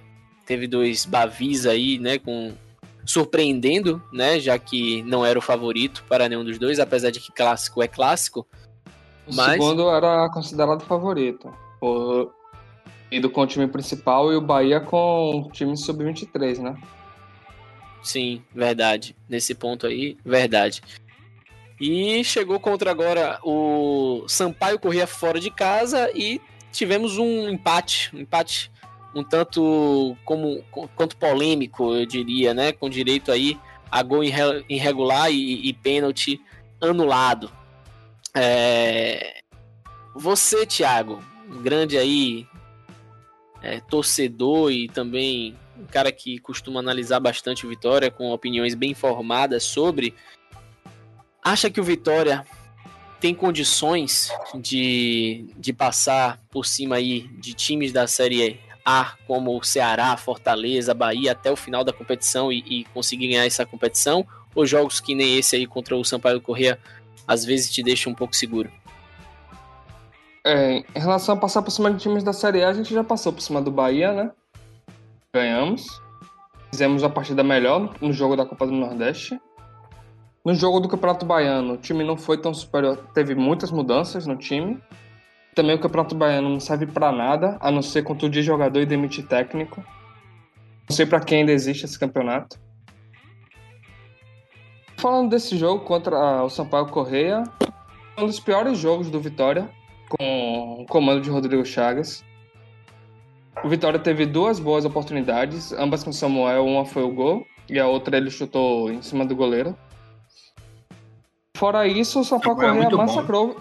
[0.45, 2.53] teve dois Bavis aí, né, com
[3.05, 7.31] surpreendendo, né, já que não era o favorito para nenhum dos dois, apesar de que
[7.31, 8.47] clássico é clássico.
[9.27, 11.53] O Mas- segundo era considerado favorito.
[11.79, 12.33] Por
[13.11, 16.75] ido com o time principal e o Bahia com o time sub-23, né?
[18.03, 19.15] Sim, verdade.
[19.27, 20.81] Nesse ponto aí, verdade.
[21.79, 26.39] E chegou contra agora o Sampaio Corrêa fora de casa e
[26.71, 28.71] tivemos um empate, um empate
[29.15, 30.61] um tanto como
[30.95, 33.57] quanto polêmico, eu diria, né, com direito aí
[33.89, 36.41] a gol irre- irregular e, e pênalti
[36.81, 37.49] anulado.
[38.35, 39.41] É,
[40.13, 42.45] Você, Thiago, um grande aí
[43.61, 48.93] é, torcedor e também um cara que costuma analisar bastante o Vitória com opiniões bem
[48.93, 50.13] formadas sobre.
[51.41, 52.45] Acha que o Vitória
[53.21, 59.63] tem condições de, de passar por cima aí de times da Série A, como o
[59.63, 64.25] Ceará, Fortaleza, Bahia, até o final da competição e, e conseguir ganhar essa competição?
[64.53, 66.79] Ou jogos que nem esse aí contra o Sampaio Corrêa
[67.27, 68.71] às vezes te deixam um pouco seguro?
[70.45, 73.03] É, em relação a passar por cima de times da Série A, a gente já
[73.03, 74.31] passou por cima do Bahia, né?
[75.33, 75.87] Ganhamos.
[76.69, 79.39] Fizemos a partida melhor no jogo da Copa do Nordeste.
[80.45, 84.35] No jogo do Campeonato Baiano, o time não foi tão superior, teve muitas mudanças no
[84.37, 84.79] time.
[85.55, 89.25] Também o Campeonato Baiano não serve pra nada, a não ser contundir jogador e demitir
[89.25, 89.81] técnico.
[90.89, 92.59] Não sei pra quem ainda existe esse campeonato.
[94.97, 97.43] Falando desse jogo contra o Sampaio Correia,
[98.17, 99.69] um dos piores jogos do Vitória,
[100.09, 102.23] com o comando de Rodrigo Chagas.
[103.63, 107.87] O Vitória teve duas boas oportunidades, ambas com Samuel, uma foi o gol e a
[107.87, 109.75] outra ele chutou em cima do goleiro.
[111.55, 113.55] Fora isso, o Sampaio é Correia muito bom.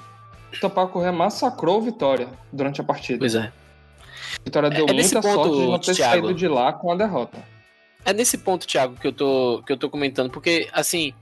[0.54, 3.18] Massacrou, o Sampaio Correia massacrou o Vitória durante a partida.
[3.18, 3.52] Pois é.
[4.44, 6.12] Vitória deu É nesse muita ponto, sorte de não ter Thiago.
[6.12, 7.38] saído de lá com a derrota.
[8.04, 11.14] É nesse ponto, Thiago, que eu tô, que eu tô comentando, porque, assim,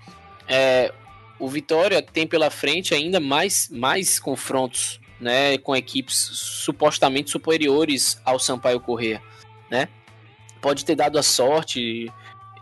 [0.48, 0.92] é,
[1.38, 8.40] o Vitória tem pela frente ainda mais, mais confrontos, né, com equipes supostamente superiores ao
[8.40, 9.22] Sampaio Corrêa,
[9.70, 9.88] né?
[10.60, 12.10] Pode ter dado a sorte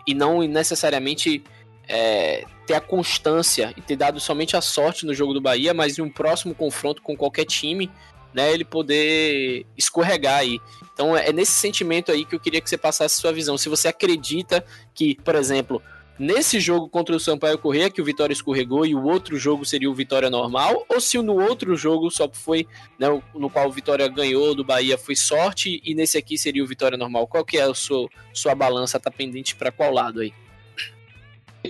[0.07, 1.43] e não necessariamente
[1.89, 5.99] é, ter a constância e ter dado somente a sorte no jogo do Bahia, mas
[5.99, 7.91] em um próximo confronto com qualquer time,
[8.33, 10.61] né, ele poder escorregar aí.
[10.95, 13.59] Então é nesse sentimento aí que eu queria que você passasse sua visão.
[13.59, 15.83] Se você acredita que, por exemplo,
[16.17, 19.91] nesse jogo contra o Sampaio Corrêa, que o Vitória escorregou e o outro jogo seria
[19.91, 22.69] o Vitória normal, ou se no outro jogo só foi,
[23.01, 26.69] né, no qual o Vitória ganhou do Bahia foi sorte e nesse aqui seria o
[26.69, 27.27] Vitória normal.
[27.27, 29.01] Qual que é a sua, sua balança?
[29.01, 30.33] Tá pendente para qual lado aí?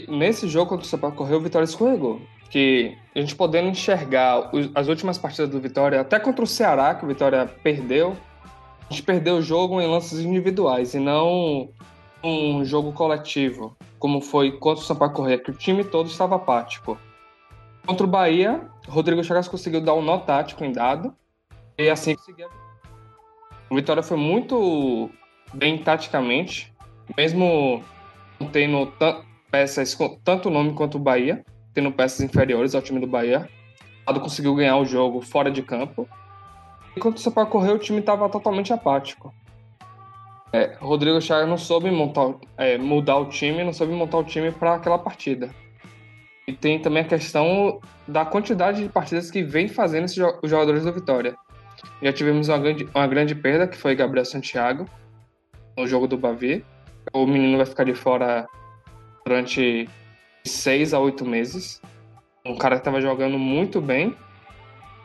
[0.08, 2.20] Nesse jogo contra o Sampaio Correia, o Vitória escorregou.
[2.48, 7.04] Que a gente podendo enxergar as últimas partidas do Vitória, até contra o Ceará, que
[7.04, 8.16] o Vitória perdeu,
[8.88, 11.68] a gente perdeu o jogo em lances individuais e não
[12.22, 16.98] um jogo coletivo, como foi contra o Sampaio Correia, que o time todo estava apático.
[17.86, 21.14] Contra o Bahia, Rodrigo Chagas conseguiu dar um nó tático em dado
[21.78, 22.48] e assim conseguiu.
[23.70, 25.08] O Vitória foi muito
[25.54, 26.74] bem taticamente,
[27.16, 27.82] mesmo
[28.40, 28.86] não tendo
[29.50, 33.48] peças tanto o nome quanto o Bahia, tendo peças inferiores ao time do Bahia.
[34.06, 36.08] O Lado conseguiu ganhar o jogo fora de campo.
[36.96, 39.32] Enquanto o Sampaio correr, o time estava totalmente apático.
[40.52, 44.50] É, Rodrigo Chagas não soube montar, é, mudar o time, não soube montar o time
[44.50, 45.50] para aquela partida.
[46.46, 50.84] E tem também a questão da quantidade de partidas que vem fazendo jo- os jogadores
[50.84, 51.36] do Vitória.
[52.02, 54.86] Já tivemos uma grande, uma grande perda, que foi Gabriel Santiago,
[55.78, 56.64] no jogo do Bavi.
[57.12, 58.48] O menino vai ficar de fora
[59.30, 59.88] durante
[60.44, 61.80] seis a oito meses.
[62.44, 64.16] Um cara que estava jogando muito bem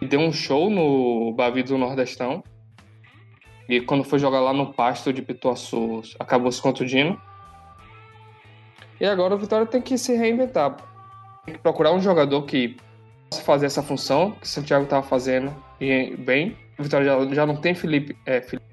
[0.02, 2.44] e deu um show no Bavi do Nordestão.
[3.70, 7.22] E quando foi jogar lá no pasto de Pituaçu, acabou se contundindo.
[9.00, 10.76] E agora o Vitória tem que se reinventar.
[11.46, 12.78] Tem que procurar um jogador que
[13.30, 16.58] possa fazer essa função que o Santiago estava fazendo e bem.
[16.80, 18.66] O Vitória já, já não tem Felipe, é, Felipe-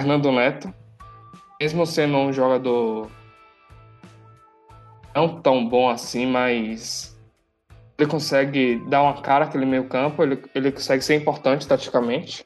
[0.00, 0.72] Fernando Neto.
[1.60, 3.10] Mesmo sendo um jogador
[5.14, 7.16] não tão bom assim, mas
[7.96, 12.44] ele consegue dar uma cara àquele meio campo, ele, ele consegue ser importante taticamente.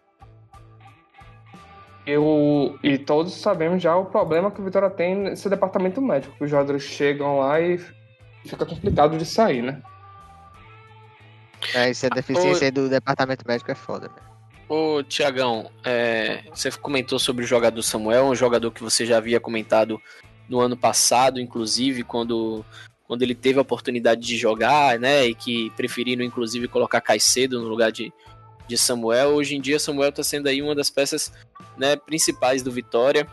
[2.06, 6.34] Eu, e todos sabemos já o problema que o Vitória tem nesse departamento médico.
[6.36, 7.78] que Os jogadores chegam lá e
[8.46, 9.82] fica complicado de sair, né?
[11.74, 14.22] É, isso é deficiência aí do departamento médico é foda, né?
[14.68, 19.40] Ô, Tiagão, é, você comentou sobre o jogador Samuel, um jogador que você já havia
[19.40, 20.00] comentado
[20.48, 22.64] no ano passado, inclusive, quando,
[23.06, 25.26] quando ele teve a oportunidade de jogar, né?
[25.26, 28.12] E que preferiram, inclusive, colocar Caicedo no lugar de,
[28.66, 29.30] de Samuel.
[29.30, 31.32] Hoje em dia, Samuel está sendo aí uma das peças
[31.76, 33.26] né, principais do Vitória,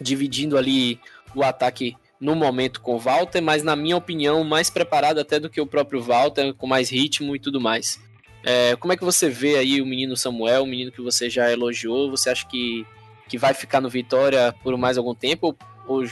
[0.00, 1.00] dividindo ali
[1.34, 5.50] o ataque no momento com o Walter, mas na minha opinião, mais preparado até do
[5.50, 7.98] que o próprio Walter, com mais ritmo e tudo mais.
[8.44, 11.50] É, como é que você vê aí o menino Samuel, o menino que você já
[11.50, 12.10] elogiou?
[12.10, 12.86] Você acha que,
[13.28, 16.04] que vai ficar no Vitória por mais algum tempo ou, ou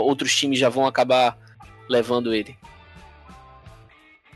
[0.00, 1.36] outros times já vão acabar
[1.88, 2.56] levando ele?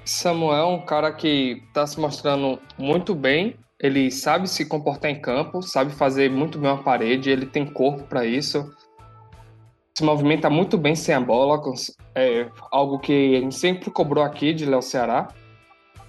[0.04, 3.56] Samuel é um cara que está se mostrando muito bem.
[3.78, 8.02] Ele sabe se comportar em campo, sabe fazer muito bem uma parede, ele tem corpo
[8.04, 8.74] para isso.
[9.96, 11.60] Se movimenta muito bem sem a bola,
[12.14, 15.28] é algo que a gente sempre cobrou aqui de Léo Ceará.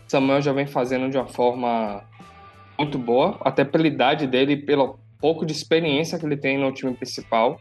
[0.07, 2.03] Samuel já vem fazendo de uma forma
[2.77, 6.93] muito boa, até pela idade dele, pelo pouco de experiência que ele tem no time
[6.93, 7.59] principal.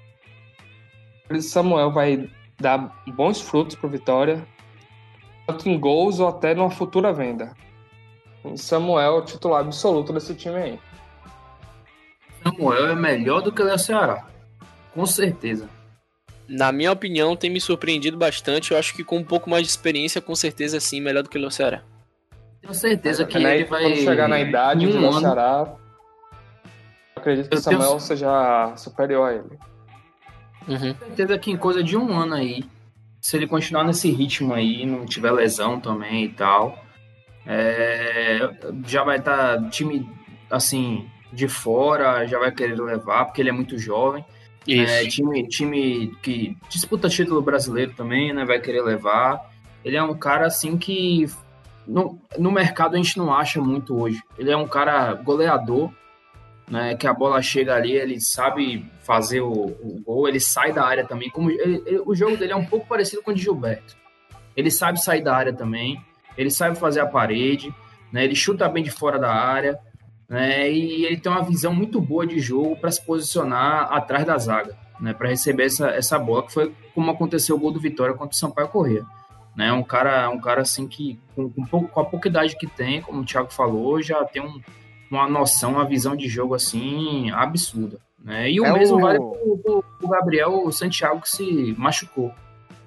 [1.40, 4.46] Samuel vai dar bons frutos para Vitória,
[5.46, 7.54] tanto em gols ou até numa futura venda.
[8.56, 10.80] Samuel é o titular absoluto desse time aí.
[12.42, 14.26] Samuel é melhor do que o Ceará.
[14.94, 15.68] Com certeza.
[16.48, 18.70] Na minha opinião, tem me surpreendido bastante.
[18.72, 21.38] Eu acho que com um pouco mais de experiência, com certeza sim, melhor do que
[21.38, 21.82] o Ceará.
[22.62, 23.82] Tenho certeza que né, ele vai.
[23.82, 25.74] Quando chegar na idade em do um Léo Ceará,
[27.14, 29.58] acredito que Eu o Samuel tenho- seja superior a ele.
[30.68, 30.94] Uhum.
[30.94, 32.64] certeza que em coisa de um ano aí,
[33.20, 36.84] se ele continuar nesse ritmo aí, não tiver lesão também e tal,
[37.46, 38.50] é,
[38.86, 40.08] já vai estar time
[40.50, 44.24] assim de fora, já vai querer levar porque ele é muito jovem.
[44.66, 44.92] Isso.
[44.92, 48.44] É, time, time que disputa título brasileiro também, né?
[48.44, 49.50] Vai querer levar.
[49.82, 51.26] Ele é um cara assim que
[51.86, 54.20] no, no mercado a gente não acha muito hoje.
[54.38, 55.90] Ele é um cara goleador,
[56.70, 56.94] né?
[56.96, 61.04] Que a bola chega ali, ele sabe fazer o, o gol, ele sai da área
[61.06, 61.30] também.
[61.30, 63.96] Como ele- ele- o jogo dele é um pouco parecido com o de Gilberto.
[64.56, 66.00] Ele sabe sair da área também,
[66.36, 67.72] ele sabe fazer a parede,
[68.12, 68.24] né?
[68.24, 69.78] Ele chuta bem de fora da área
[70.28, 70.70] né?
[70.70, 74.76] E ele tem uma visão muito boa de jogo para se posicionar atrás da zaga,
[75.00, 75.14] né?
[75.14, 78.38] Para receber essa, essa bola, que foi como aconteceu o gol do Vitória contra o
[78.38, 79.06] Sampaio Corrêa.
[79.56, 79.72] Né?
[79.72, 83.00] Um cara, um cara assim que com, com, pouco- com a pouca idade que tem,
[83.00, 84.60] como o Thiago falou, já tem um-
[85.10, 87.98] uma noção, uma visão de jogo assim absurda.
[88.22, 88.50] Né?
[88.50, 92.32] E o É mesmo o- vale pro, pro- pro Gabriel Santiago que se machucou.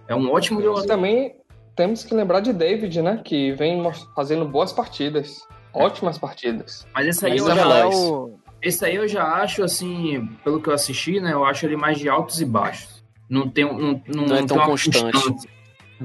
[0.07, 0.85] É um ótimo E jogador.
[0.87, 1.35] também
[1.75, 3.21] temos que lembrar de David, né?
[3.23, 3.81] Que vem
[4.15, 5.47] fazendo boas partidas.
[5.73, 6.85] Ótimas partidas.
[6.93, 7.63] Mas esse aí Mas eu é já.
[7.63, 11.33] Samuel, Esse aí eu já acho, assim, pelo que eu assisti, né?
[11.33, 13.01] Eu acho ele mais de altos e baixos.
[13.29, 15.17] Não tem, um- não, não, Não é tão constante.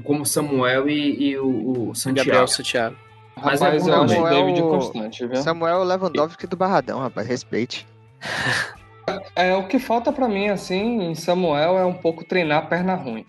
[0.05, 2.29] Como o Samuel e, e o, o Santiago.
[2.29, 2.97] Gabriel Santiago.
[3.43, 4.23] Mas é Rapaz, bom é, um também.
[4.25, 5.37] David Samuel- constante, viu?
[5.43, 7.27] Samuel Lewandowski do Barradão, rapaz.
[7.27, 7.87] Respeite.
[9.37, 12.97] É, o que falta pra mim, assim, em Samuel é um pouco treinar a perna
[12.97, 13.25] ruim.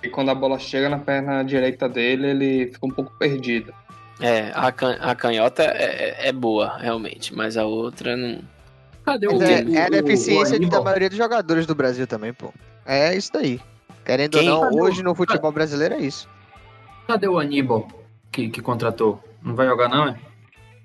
[0.00, 3.74] E quando a bola chega na perna direita dele, ele fica um pouco perdido.
[4.20, 8.40] É, a, can- a canhota é, é- é boa, realmente, mas a outra não.
[9.04, 12.32] Cadê o, é, o- é a deficiência o da maioria dos jogadores do Brasil também,
[12.32, 12.52] pô.
[12.86, 13.58] É isso daí.
[14.04, 14.48] Querendo Quem?
[14.48, 16.28] ou não, Cadê o- hoje no futebol brasileiro é isso.
[17.08, 17.88] Cadê o Aníbal
[18.30, 19.20] que, que contratou?
[19.42, 20.18] Não vai jogar, não, é?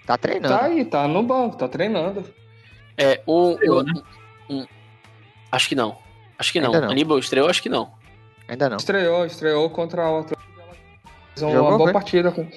[0.05, 0.53] Tá treinando.
[0.57, 2.23] Tá aí, tá no banco, tá treinando.
[2.97, 3.51] É, o.
[3.53, 3.93] Estreou, o- né?
[4.49, 4.65] um-
[5.51, 5.97] acho que não.
[6.37, 6.67] Acho que não.
[6.73, 6.91] Ainda não.
[6.91, 7.91] Aníbal estreou, acho que não.
[8.47, 8.77] Ainda não.
[8.77, 10.43] Estreou, estreou contra o Atlético.
[11.33, 11.93] Fez uma Jogou, boa foi?
[11.93, 12.31] partida.
[12.31, 12.47] com-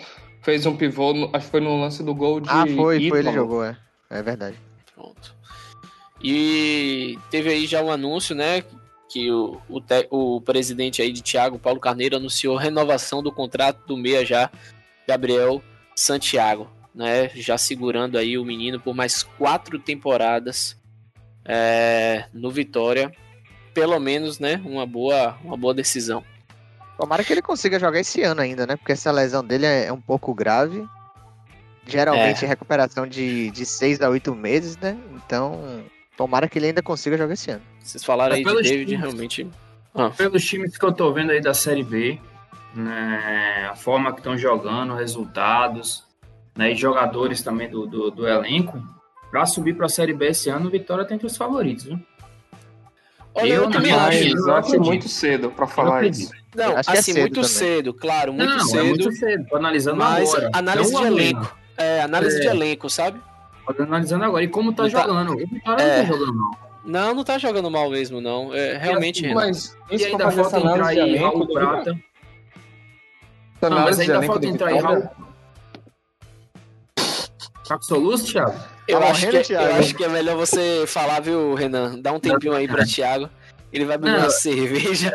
[0.43, 2.49] Fez um pivô, acho que foi no lance do gol de.
[2.51, 3.77] Ah, foi, foi, ele jogou, é.
[4.11, 4.57] É verdade.
[4.95, 5.35] Pronto.
[6.23, 8.63] E teve aí já um anúncio, né?
[9.09, 13.79] Que o, o, te- o presidente aí de Thiago, Paulo Carneiro, anunciou renovação do contrato
[13.87, 14.51] do meia já,
[15.07, 15.63] Gabriel
[15.97, 17.29] Santiago, né?
[17.35, 20.77] Já segurando aí o menino por mais quatro temporadas
[21.45, 23.11] é, no Vitória.
[23.73, 24.61] Pelo menos, né?
[24.65, 26.23] Uma boa, uma boa decisão.
[26.99, 28.77] Tomara que ele consiga jogar esse ano ainda, né?
[28.77, 30.87] Porque essa lesão dele é um pouco grave.
[31.87, 32.49] Geralmente É.
[32.49, 34.97] recuperação de, de seis a oito meses, né?
[35.15, 35.85] Então,
[36.17, 37.63] tomara que ele ainda consiga jogar esse ano.
[37.81, 39.01] Vocês falaram Mas aí de David, times.
[39.01, 39.47] realmente.
[40.17, 42.19] Pelos times que eu tô vendo aí da Série B,
[42.77, 46.05] né, a forma que estão jogando, resultados,
[46.57, 48.83] né, e jogadores também do, do, do elenco,
[49.31, 51.99] pra subir pra Série B esse ano, o Vitória tem entre os favoritos, viu?
[53.35, 54.29] Olha, eu, Eu, também acho.
[54.29, 56.31] eu acho muito cedo pra Eu falar isso.
[56.55, 57.49] Não, Acho é assim, cedo muito também.
[57.51, 58.79] cedo, claro, muito não, cedo.
[58.81, 59.47] é muito cedo.
[59.47, 60.51] Tô analisando Mas agora.
[60.55, 61.57] análise Não de elenco.
[61.77, 62.41] É, análise É.
[62.41, 63.21] de elenco, sabe?
[63.77, 64.43] Tô analisando agora.
[64.43, 65.33] E como tá Não tá- jogando.
[65.35, 65.99] O Vitória É.
[65.99, 66.51] não tá jogando, não.
[66.87, 68.55] Não, não tá jogando mal mesmo, não.
[68.55, 69.35] É, realmente, Renan.
[69.35, 71.99] Mas E isso ainda falta entrar aí elenco Raul Prata.
[73.67, 75.09] Essa Não, mas ainda falta entrar Raul.
[77.69, 78.55] Tá com soluço, Thiago?
[78.87, 79.79] Eu, Tá acho morrendo, que, eu Thiago?
[79.79, 81.99] acho que é melhor você falar, viu, Renan?
[82.01, 83.29] Dá um tempinho aí pra Thiago.
[83.73, 84.21] Ele vai beber Não.
[84.21, 85.13] uma cerveja.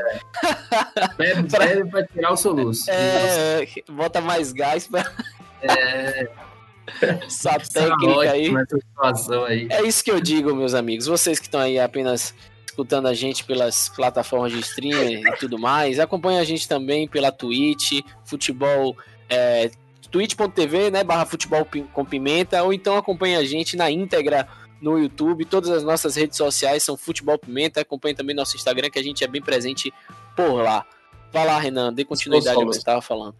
[1.17, 2.91] Bebe, bebe pra tirar o soluço.
[2.91, 5.09] É, bota mais gás pra.
[7.25, 8.51] Essa Tá técnica aí.
[9.47, 9.67] aí.
[9.69, 11.07] É isso que eu digo, meus amigos.
[11.07, 12.33] Vocês que estão aí apenas
[12.71, 17.31] escutando a gente pelas plataformas de streaming e tudo mais, acompanha a gente também pela
[17.31, 18.95] Twitch, futebol,
[19.29, 19.69] é,
[20.09, 24.47] twitch.tv, né, barra futebol com pimenta, ou então acompanha a gente na íntegra
[24.81, 28.97] no YouTube, todas as nossas redes sociais são Futebol Pimenta, acompanha também nosso Instagram, que
[28.97, 29.93] a gente é bem presente
[30.35, 30.83] por lá.
[31.31, 33.35] Vai lá, Renan, dê continuidade ao que você estava falando.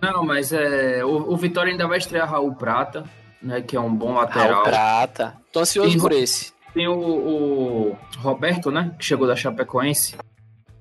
[0.00, 3.04] Não, mas é, o, o Vitória ainda vai estrear Raul Prata,
[3.42, 4.62] né, que é um bom Raul lateral.
[4.62, 5.36] Prata.
[5.52, 6.58] Tô ansioso E- por esse.
[6.74, 10.16] Tem o, o Roberto, né, que chegou da Chapecoense.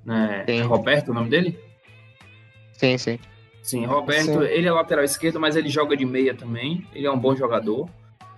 [0.05, 0.59] Né, Sim.
[0.59, 1.59] é Roberto o nome dele?
[2.73, 3.19] Sim, sim.
[3.61, 4.43] Sim, Roberto, Sim.
[4.43, 6.85] ele é lateral esquerdo, mas ele joga de meia também.
[6.93, 7.87] Ele é um bom jogador.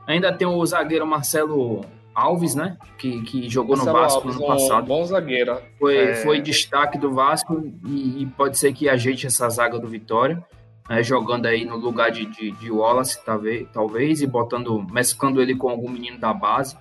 [0.08, 2.76] Ainda tem o zagueiro Marcelo Alves, né?
[2.98, 4.88] Que, que jogou no Marcelo Vasco Alves, no um passado.
[4.88, 5.58] bom zagueiro.
[5.80, 6.16] Foi, É.
[6.16, 10.44] foi destaque do Vasco e, e pode ser que ajeite essa zaga do Vitória.
[10.90, 15.56] né, jogando aí no lugar de, de, de Wallace, talvez, talvez, e botando, mesclando ele
[15.56, 16.76] com algum menino da base.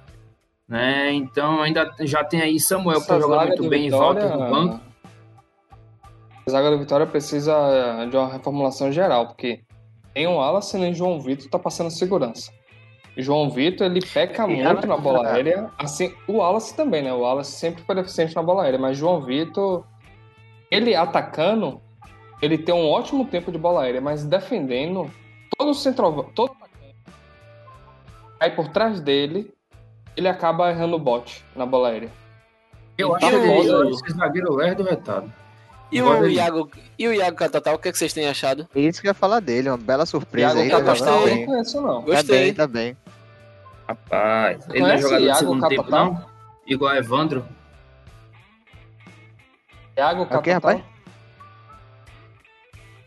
[0.71, 1.13] Né?
[1.15, 4.81] Então ainda já tem aí Samuel, jogando zaga muito bem em volta do banco.
[6.47, 9.65] A zaga do Vitória precisa eh, de uma reformulação geral, porque
[10.15, 12.53] nem o Wallace nem João Vitor tá passando segurança.
[13.17, 15.69] João Vitor, ele peca E muito na bola aérea.
[15.77, 17.13] Assim, o Wallace também, né?
[17.13, 19.85] O Wallace sempre foi deficiente na bola aérea, mas João Vitor,
[20.71, 21.81] ele atacando,
[22.41, 25.11] ele tem um ótimo tempo de bola aérea, mas defendendo,
[25.59, 26.53] todo centroavante, todo
[28.39, 29.53] aí por trás dele,
[30.21, 32.11] ele acaba errando o bote na bola aérea.
[32.99, 35.33] Eu acho que o- esse zagueiro lerdo retado.
[35.91, 38.69] E o Iago, e o Iago Catatal, o que, é que vocês têm achado?
[38.75, 40.71] É isso que eu ia falar dele, uma bela surpresa Iago aí.
[40.71, 41.33] Tá Catatau, jogando gostei.
[41.33, 41.41] eu bem.
[41.47, 42.01] não conheço, não.
[42.03, 42.39] Tá Gostei.
[42.45, 42.97] bem, tá bem.
[43.89, 46.13] Rapaz, ele não é jogador de Iago segundo tempo, Catatal?
[46.13, 46.27] não?
[46.67, 47.45] Igual Evandro.
[49.97, 50.55] Thiago É o Catatal.
[50.55, 50.83] rapaz?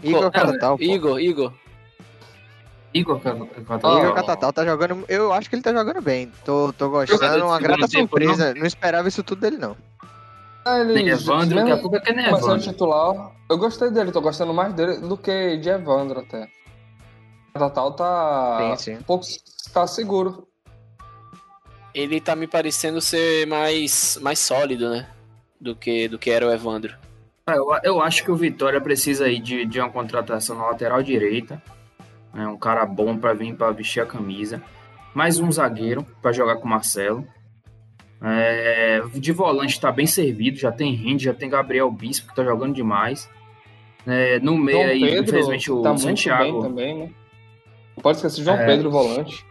[0.04, 0.78] Igor Catatal.
[0.82, 1.54] Igor, Igor.
[2.94, 3.98] Igor Catatal.
[4.00, 5.04] Igor Catatal tá jogando.
[5.08, 6.32] Eu acho que ele tá jogando bem.
[6.46, 7.46] Tô, tô gostando.
[7.46, 8.54] Uma grata tempo, surpresa.
[8.54, 9.76] Não esperava isso tudo dele, não.
[10.66, 12.60] Ah, ele Nem Evandro, daqui a pouco é que nem Evandro.
[12.60, 13.32] titular.
[13.50, 16.44] Eu gostei dele, tô gostando mais dele do que de Evandro até.
[17.50, 18.98] O Catatal tá Sim, sim.
[19.00, 19.26] um pouco
[19.74, 20.48] tá seguro.
[21.94, 25.08] Ele tá me parecendo ser mais, mais sólido, né?
[25.60, 26.96] Do que, do que era o Evandro.
[27.46, 31.04] Ah, Eu, eu acho que o Vitória precisa aí de, de uma contratação na lateral
[31.04, 31.62] direita.
[32.34, 34.62] Né, um cara bom pra vir pra vestir a camisa.
[35.14, 37.26] Mais um zagueiro pra jogar com o Marcelo.
[38.22, 42.44] É, de volante tá bem servido, já tem Rende, já tem Gabriel Bispo que tá
[42.44, 43.30] jogando demais.
[44.08, 46.62] É, no meio João aí, Pedro infelizmente, o tá Santiago.
[46.62, 47.12] também, né?
[47.96, 48.66] Não pode esquecer João É.
[48.66, 49.46] Pedro, volante.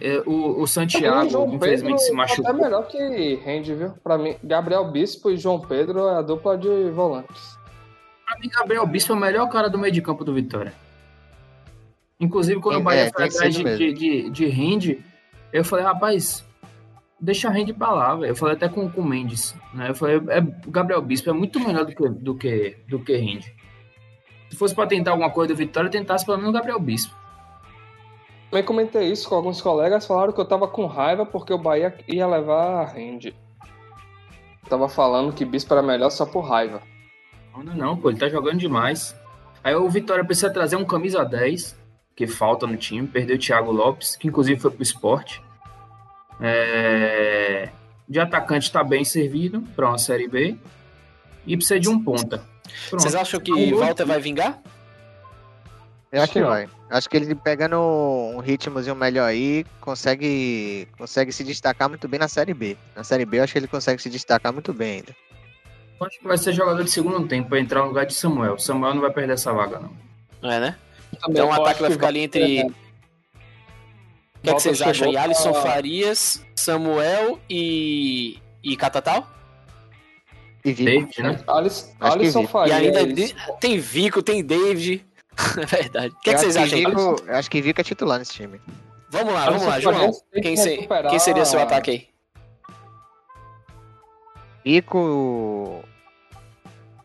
[0.00, 2.50] É, o, o Santiago, João infelizmente, se Pedro machucou.
[2.50, 3.90] Até melhor que Rende, viu?
[4.02, 7.58] Pra mim, Gabriel Bispo e João Pedro é a dupla de volantes.
[8.26, 10.72] Pra mim, Gabriel Bispo é o melhor cara do meio de campo do Vitória.
[12.20, 15.04] Inclusive, quando É, o Bahia é, foi atrás de, de, de, de Rende,
[15.52, 16.44] eu falei, rapaz,
[17.20, 18.30] deixa a Rende pra lá, velho.
[18.30, 19.54] Eu falei até com, com o Mendes.
[19.72, 19.90] Né?
[19.90, 23.16] Eu falei, é, o Gabriel Bispo é muito melhor do que, do que, do que
[23.16, 23.54] Rende.
[24.50, 27.14] Se fosse pra tentar alguma coisa do Vitória, tentasse pelo menos o Gabriel Bispo.
[28.50, 31.92] Também comentei isso com alguns colegas, falaram que eu tava com raiva porque o Bahia
[32.06, 33.34] ia levar a Rende.
[34.62, 36.80] Eu tava falando que Bispo era melhor só por raiva.
[37.52, 39.16] Não, não, não, pô, ele tá jogando demais.
[39.62, 41.76] Aí o Vitória precisa trazer um camisa 10,
[42.14, 43.06] que falta no time.
[43.06, 45.42] Perdeu o Thiago Lopes, que inclusive foi pro esporte.
[46.40, 47.68] É,
[48.08, 50.56] De atacante tá bem servido para uma Série B.
[51.46, 52.42] E precisa de um ponta.
[52.88, 53.02] Pronto.
[53.02, 53.80] Vocês acham que gol.
[53.80, 54.60] Walter vai vingar?
[56.10, 56.68] Eu acho que Acho que vai.
[56.90, 62.28] Acho que ele pegando um ritmozinho melhor aí, consegue, consegue se destacar muito bem na
[62.28, 62.76] Série B.
[62.94, 65.14] Na Série B eu acho que ele consegue se destacar muito bem ainda.
[66.00, 68.58] Eu Acho que vai ser jogador de segundo tempo para entrar no lugar de Samuel.
[68.58, 70.50] Samuel não vai perder essa vaga, não.
[70.50, 70.76] É, né?
[71.16, 72.62] Também Então o ataque vai ficar ali entre.
[72.62, 72.66] O
[74.42, 75.08] que, é que vocês acham?
[75.08, 75.16] aí?
[75.16, 78.38] Alisson pra- Farias, Samuel e.
[78.62, 79.26] e Catatal?
[80.64, 80.90] E Vico.
[80.90, 81.34] David, né?
[81.36, 81.44] Que
[82.00, 82.44] Alisson vi.
[82.46, 82.76] E Farias.
[82.96, 83.00] ainda
[83.60, 85.04] tem Vico, tem David.
[85.60, 86.14] É verdade.
[86.14, 86.78] O que, é que vocês acham?
[86.78, 88.60] Vico, eu acho que Vico é titular nesse time.
[89.10, 89.94] Vamos lá, vamos Alisson lá, João.
[89.94, 92.08] Farias Quem, se- recuperar- quem seria seu ataque aí?
[94.64, 95.82] Vico,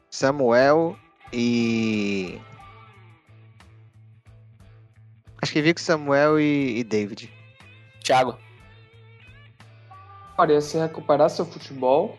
[0.10, 0.96] Samuel
[1.34, 2.40] e.
[5.42, 7.32] Acho que Vico, Samuel e, e David.
[8.04, 8.38] Thiago.
[10.36, 12.18] faria se recuperar seu futebol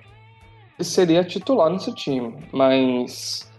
[0.79, 2.37] e seria titular nesse time.
[2.53, 3.51] Mas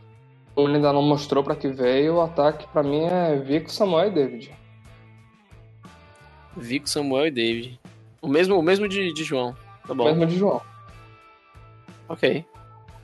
[0.56, 4.08] como ele ainda não mostrou para que veio, o ataque para mim é Vico, Samuel
[4.08, 4.52] e David.
[6.58, 7.80] Vico, Samuel e David.
[8.22, 9.56] O mesmo, o mesmo de, de João.
[9.88, 10.04] Tá bom.
[10.04, 10.62] O mesmo de João.
[12.10, 12.46] Ok.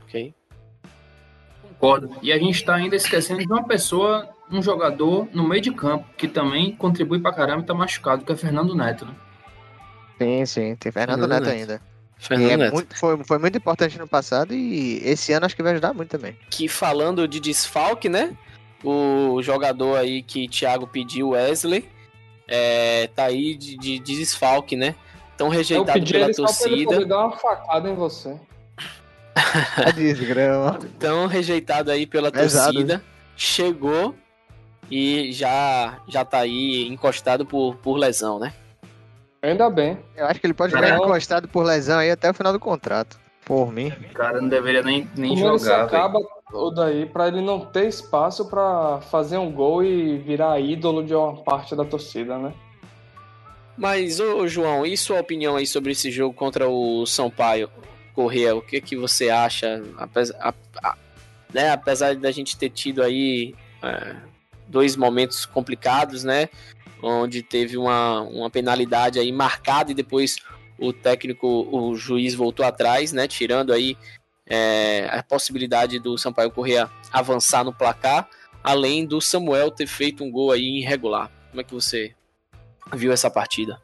[0.03, 0.34] Ok.
[1.62, 2.16] Concordo.
[2.22, 6.06] E a gente tá ainda esquecendo de uma pessoa, um jogador no meio de campo,
[6.18, 9.14] que também contribui pra caramba e tá machucado, que é Fernando Neto, né?
[10.18, 11.60] Sim, sim, tem Fernando, Fernando Neto, Neto.
[11.60, 11.82] ainda.
[12.18, 12.74] Fernando é Neto.
[12.74, 16.10] muito- foi, foi muito importante no passado e esse ano acho que vai ajudar muito
[16.10, 16.36] também.
[16.50, 18.36] Que falando de desfalque, né?
[18.84, 21.88] O jogador aí que Thiago pediu, Wesley,
[22.48, 24.95] é, tá aí de, de- de desfalque, né?
[25.36, 26.91] Tão Eu rejeitado pedi pela ele só pra ele torcida.
[26.93, 28.36] poder dar uma facada em você.
[29.86, 30.80] A desgrama.
[30.98, 33.04] tão rejeitado aí pela Pesado, torcida,
[33.36, 34.16] chegou
[34.90, 38.54] e já já tá aí encostado por, por lesão, né?
[39.42, 39.98] Ainda bem.
[40.16, 43.20] Eu acho que ele pode ficar encostado por lesão aí até o final do contrato.
[43.46, 43.94] Por mim.
[44.10, 46.20] O cara não deveria nem, nem Como ele se jogar, acaba
[46.52, 51.14] o daí pra ele não ter espaço pra fazer um gol e virar ídolo de
[51.16, 52.52] uma parte da torcida, né?
[53.78, 57.70] Mas, ô João, e sua opinião aí sobre esse jogo contra o Sampaio
[58.14, 58.56] Corrêa?
[58.56, 59.84] O que que você acha?
[59.98, 60.96] Apesar, a- a-
[61.54, 64.16] né, apesar da gente ter tido aí é,
[64.68, 66.49] dois momentos complicados, né?
[67.01, 70.38] Onde teve uma, uma penalidade aí marcada e depois
[70.78, 73.28] o técnico, o juiz voltou atrás, né?
[73.28, 73.97] Tirando aí
[74.45, 78.28] é, a possibilidade do Sampaio Corrêa avançar no placar,
[78.63, 81.32] além do Samuel ter feito um gol aí irregular.
[81.49, 82.13] Como é que você
[82.93, 83.82] viu essa partida?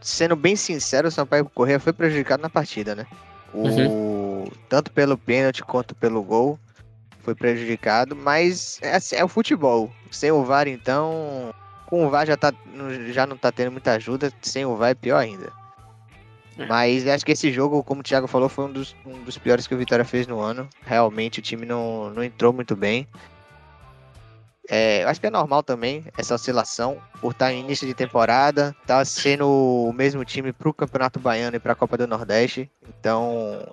[0.00, 3.06] Sendo bem sincero, o Sampaio Corrêa foi prejudicado na partida, né?
[3.52, 4.50] O...
[4.68, 6.58] Tanto pelo pênalti quanto pelo gol
[7.26, 9.92] foi prejudicado, mas é, assim, é o futebol.
[10.12, 11.52] Sem o VAR, então.
[11.86, 12.52] Com o VAR já, tá,
[13.10, 15.52] já não tá tendo muita ajuda, sem o VAR é pior ainda.
[16.56, 16.66] É.
[16.66, 19.66] Mas acho que esse jogo, como o Thiago falou, foi um dos, um dos piores
[19.66, 20.68] que o Vitória fez no ano.
[20.84, 23.08] Realmente o time não, não entrou muito bem.
[24.68, 28.74] É, eu acho que é normal também essa oscilação, por estar em início de temporada,
[28.84, 32.68] tá sendo o mesmo time para o Campeonato Baiano e para a Copa do Nordeste,
[32.98, 33.64] então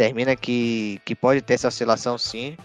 [0.00, 2.56] termina que, que pode ter essa oscilação sim,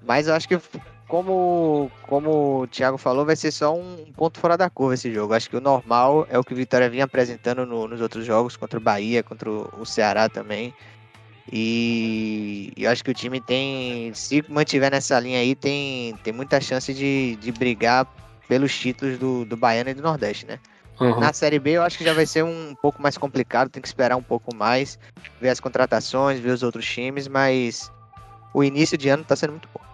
[0.00, 0.58] mas eu acho que
[1.06, 5.34] como, como o Thiago falou, vai ser só um ponto fora da curva esse jogo.
[5.34, 8.56] Acho que o normal é o que o Vitória vinha apresentando no- nos outros jogos,
[8.56, 10.72] contra o Bahia, contra o o Ceará também.
[11.52, 16.58] E eu acho que o time tem, se mantiver nessa linha aí, tem, tem muita
[16.58, 18.06] chance de, de brigar
[18.48, 20.58] pelos títulos do, do Baiano e do Nordeste, né?
[20.98, 23.88] Na Série B eu acho que já vai ser um pouco mais complicado, tem que
[23.88, 24.98] esperar um pouco mais,
[25.40, 27.92] ver as contratações, ver os outros times, mas
[28.54, 29.84] o início de ano tá sendo muito bom.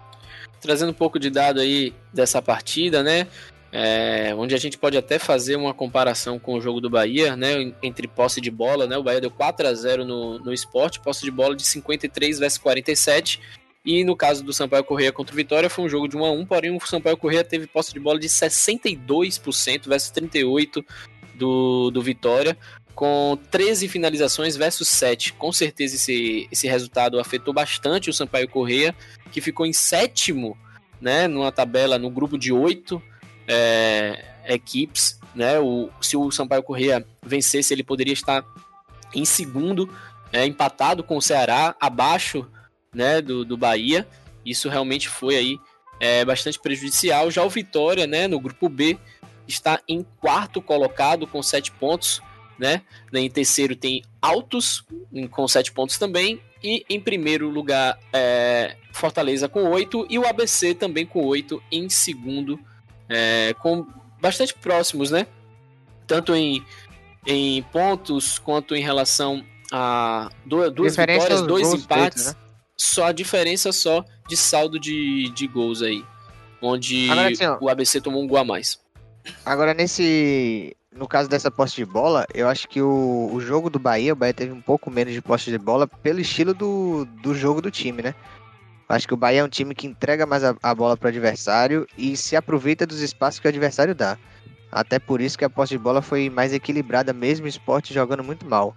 [0.61, 3.26] Trazendo um pouco de dado aí dessa partida, né?
[3.74, 7.72] É, onde a gente pode até fazer uma comparação com o jogo do Bahia, né?
[7.82, 8.96] Entre posse de bola, né?
[8.96, 12.59] O Bahia deu 4 a 0 no, no esporte, posse de bola de 53 versus
[12.59, 13.40] 47.
[13.85, 16.30] E no caso do Sampaio Correia contra o Vitória, foi um jogo de 1 a
[16.30, 20.85] 1 porém o Sampaio Correia teve posse de bola de 62% versus 38%
[21.35, 22.57] do, do Vitória,
[22.95, 25.33] com 13 finalizações versus 7.
[25.33, 28.95] Com certeza esse, esse resultado afetou bastante o Sampaio Correia,
[29.33, 30.57] que ficou em sétimo,
[31.01, 33.03] né, numa tabela no grupo de oito
[33.49, 38.45] é, equipes, né, o, se o Sampaio Correia vencesse, ele poderia estar
[39.14, 39.93] em segundo,
[40.33, 42.49] é, empatado com o Ceará, abaixo,
[42.95, 44.07] né, do, do Bahia,
[44.45, 45.59] isso realmente foi aí
[45.99, 48.99] é, bastante prejudicial, já o Vitória, né, no grupo B,
[49.47, 52.20] está em quarto colocado com sete pontos,
[52.59, 52.82] né,
[53.12, 54.84] em terceiro tem Altos
[55.30, 60.74] com sete pontos também, e em primeiro lugar é, Fortaleza com 8 e o ABC
[60.74, 62.59] também com 8 em segundo,
[63.09, 63.84] é, com
[64.20, 65.26] bastante próximos, né?
[66.07, 66.64] Tanto em,
[67.26, 72.22] em pontos quanto em relação a du- duas Diferença vitórias, dois empates.
[72.22, 72.51] feitos, né?
[72.77, 76.05] Só a diferença só de saldo de, de gols aí.
[76.61, 78.81] Onde Agora, assim, o ABC tomou um gol a mais.
[79.45, 80.77] Agora, nesse.
[80.95, 84.16] No caso dessa posse de bola, eu acho que o, o jogo do Bahia, o
[84.16, 87.70] Bahia teve um pouco menos de posse de bola pelo estilo do, do jogo do
[87.70, 88.14] time, né?
[88.87, 91.07] Eu Acho que o Bahia é um time que entrega mais a, a bola para
[91.07, 94.18] o adversário e se aproveita dos espaços que o adversário dá.
[94.70, 98.23] Até por isso que a posse de bola foi mais equilibrada, mesmo o esporte jogando
[98.23, 98.77] muito mal.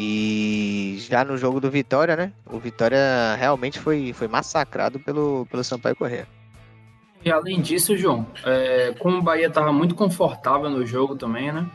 [0.00, 2.32] E já no jogo do Vitória, né?
[2.46, 6.28] O Vitória realmente foi, foi massacrado pelo, pelo Sampaio Corrêa.
[7.24, 11.66] E além disso, João, é, como o Bahia estava muito confortável no jogo também, né?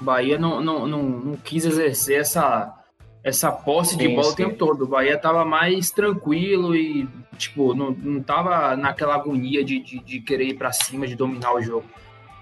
[0.00, 2.72] O Bahia não, não, não, não quis exercer essa,
[3.24, 4.32] essa posse de Sim, bola sim.
[4.32, 4.84] o tempo todo.
[4.84, 10.20] O Bahia estava mais tranquilo e, tipo, não, não tava naquela agonia de, de, de
[10.20, 11.86] querer ir para cima, de dominar o jogo.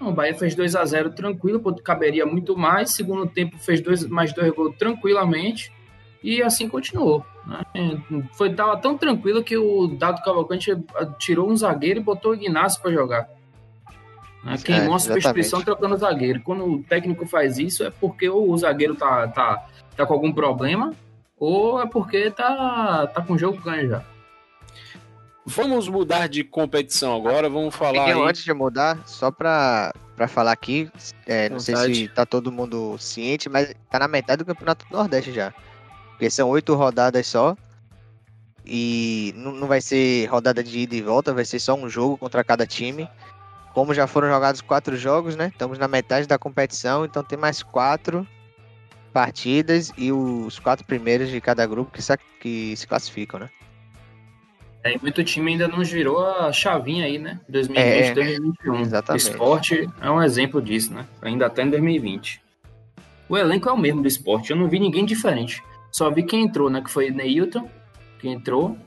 [0.09, 2.91] O Bahia fez 2 a 0 tranquilo, caberia muito mais.
[2.91, 5.71] Segundo tempo fez dois, mais dois gols tranquilamente.
[6.23, 7.25] E assim continuou.
[7.45, 8.01] Né?
[8.33, 10.71] Foi, tava tão tranquilo que o Dado Cavalcante
[11.19, 13.29] tirou um zagueiro e botou o Ignacio para jogar.
[14.43, 14.57] Né?
[14.63, 16.41] Queimou é, a substituição trocando o zagueiro.
[16.41, 20.31] Quando o técnico faz isso, é porque ou o zagueiro tá, tá, tá com algum
[20.31, 20.93] problema,
[21.37, 24.12] ou é porque tá, tá com o jogo ganho já.
[25.45, 28.05] Vamos mudar de competição agora, vamos falar.
[28.05, 28.13] Aí...
[28.13, 30.91] Antes de mudar, só para para falar aqui,
[31.25, 34.95] é, não sei se tá todo mundo ciente, mas tá na metade do Campeonato do
[34.95, 35.51] Nordeste já.
[36.11, 37.57] Porque são oito rodadas só.
[38.65, 42.17] E não, não vai ser rodada de ida e volta, vai ser só um jogo
[42.17, 43.09] contra cada time.
[43.73, 45.47] Como já foram jogados quatro jogos, né?
[45.47, 48.25] Estamos na metade da competição, então tem mais quatro
[49.11, 53.49] partidas e os quatro primeiros de cada grupo que se, que se classificam, né?
[54.83, 57.39] É, muito time ainda não girou a chavinha aí, né?
[57.47, 58.81] 2020, é, 2021.
[58.81, 59.25] Exatamente.
[59.25, 61.05] O esporte é um exemplo disso, né?
[61.21, 62.41] Ainda até em 2020.
[63.29, 65.63] O elenco é o mesmo do esporte, eu não vi ninguém diferente.
[65.91, 66.81] Só vi quem entrou, né?
[66.81, 67.69] Que foi Neilton,
[68.19, 68.77] que entrou.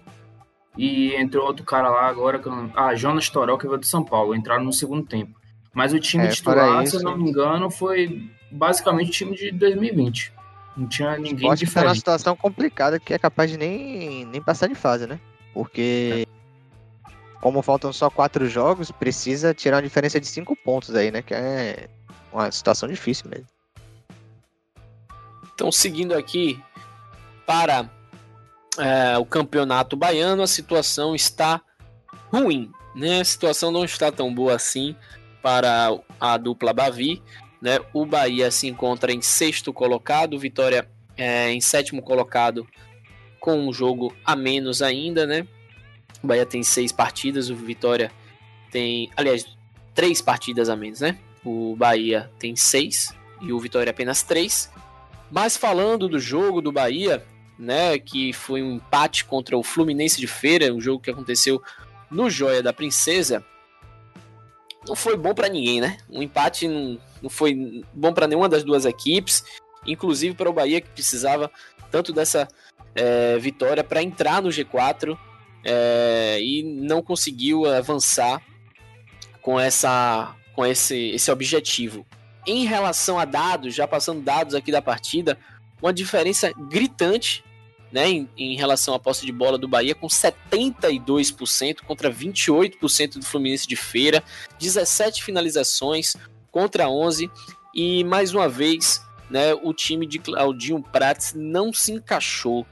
[0.77, 2.71] E entrou outro cara lá agora, que eu...
[2.77, 4.35] ah, Jonas Toró, que veio do São Paulo.
[4.35, 5.41] Entraram no segundo tempo.
[5.73, 9.35] Mas o time é, titular, isso, se eu não me engano, foi basicamente o time
[9.35, 10.33] de 2020.
[10.77, 11.75] Não tinha ninguém Pode diferente.
[11.75, 15.19] Tá numa situação complicada que é capaz de nem, nem passar de fase, né?
[15.57, 16.29] Porque
[17.41, 21.23] como faltam só quatro jogos, precisa tirar uma diferença de cinco pontos aí, né?
[21.23, 21.89] Que é
[22.31, 23.47] uma situação difícil mesmo.
[25.55, 26.63] Então, seguindo aqui,
[27.47, 27.89] para
[28.79, 31.63] é, o campeonato baiano, a situação está
[32.31, 33.23] ruim, né?
[33.23, 34.95] A situação não está tão boa assim
[35.41, 37.23] para a dupla Bavi,
[37.63, 37.79] né?
[37.95, 40.87] O Bahia se encontra em sexto colocado, Vitória
[41.17, 42.67] é, em sétimo colocado
[43.41, 45.47] com um jogo a menos ainda, né?
[46.22, 48.11] O Bahia tem seis partidas, o Vitória
[48.70, 49.47] tem, aliás,
[49.95, 51.18] três partidas a menos, né?
[51.45, 54.70] O Bahia tem seis e o Vitória apenas três.
[55.30, 57.24] Mas falando do jogo do Bahia,
[57.59, 61.62] né, que foi um empate contra o Fluminense de Feira, um jogo que aconteceu
[62.11, 63.45] no Joia da Princesa.
[64.87, 65.97] Não foi bom para ninguém, né?
[66.09, 69.45] Um empate não, não foi bom para nenhuma das duas equipes,
[69.87, 71.51] inclusive para o Bahia que precisava
[71.91, 72.47] tanto dessa
[72.97, 75.17] é, vitória para entrar no G4
[75.65, 78.43] é, e não conseguiu avançar
[79.43, 82.07] com essa com esse, esse objetivo.
[82.47, 85.39] Em relação a dados, já passando dados aqui da partida,
[85.83, 87.45] uma diferença gritante
[87.93, 93.25] né, em, em, relação à posse de bola do Bahia, com 72% contra 28% do
[93.25, 94.25] Fluminense de Feira,
[94.59, 96.17] 17 finalizações
[96.51, 97.31] contra 11,
[97.75, 102.67] e mais uma vez né, o time de Claudinho Prates não se encaixou.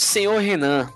[0.00, 0.88] Senhor Renan,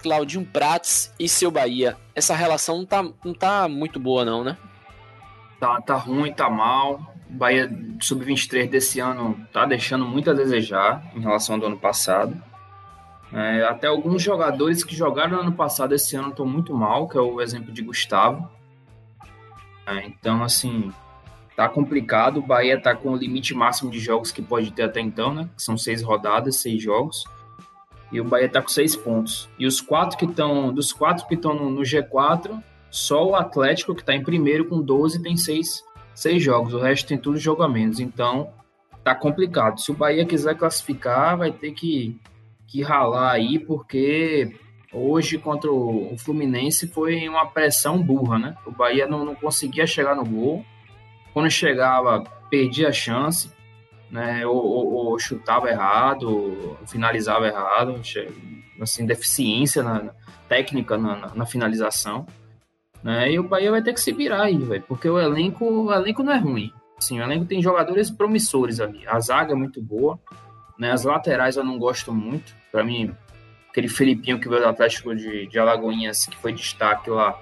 [0.00, 4.56] Claudinho Prates e seu Bahia, essa relação não tá, não tá muito boa não, né?
[5.58, 7.12] Tá, tá ruim, tá mal.
[7.28, 7.68] Bahia
[8.00, 12.40] Sub-23 desse ano tá deixando muito a desejar em relação ao do ano passado.
[13.32, 17.18] É, até alguns jogadores que jogaram no ano passado esse ano estão muito mal, que
[17.18, 18.48] é o exemplo de Gustavo.
[19.88, 20.92] É, então, assim,
[21.56, 22.36] tá complicado.
[22.36, 25.48] O Bahia tá com o limite máximo de jogos que pode ter até então, né?
[25.56, 27.24] são seis rodadas, seis jogos.
[28.12, 29.48] E o Bahia tá com seis pontos.
[29.58, 33.94] E os quatro que estão, dos quatro que estão no, no, G4, só o Atlético,
[33.94, 35.82] que está em primeiro com 12, tem seis
[36.14, 37.98] seis jogos, o resto tem tudo jogo a menos.
[37.98, 38.50] Então,
[39.02, 39.80] tá complicado.
[39.80, 42.18] Se o Bahia quiser classificar, vai ter que,
[42.66, 44.56] que ralar aí, porque
[44.92, 48.56] hoje contra o Fluminense foi uma pressão burra, né?
[48.64, 50.64] O Bahia não, não conseguia chegar no gol.
[51.32, 53.50] Quando chegava, perdia a chance,
[54.14, 54.46] né?
[54.46, 58.00] Ou, ou, ou chutava errado, finalizava errado,
[58.80, 60.14] assim, deficiência na, na
[60.48, 62.24] técnica na, na, na finalização.
[63.02, 63.32] Né?
[63.32, 66.22] E o Bahia vai ter que se virar aí, velho, porque o elenco, o elenco
[66.22, 66.72] não é ruim.
[67.00, 69.04] Sim, o elenco tem jogadores promissores ali.
[69.08, 70.16] A zaga é muito boa,
[70.78, 70.92] né?
[70.92, 72.54] As laterais eu não gosto muito.
[72.70, 73.12] Para mim,
[73.68, 77.36] aquele Felipinho que veio do Atlético de, de Alagoinhas, que foi destaque lá,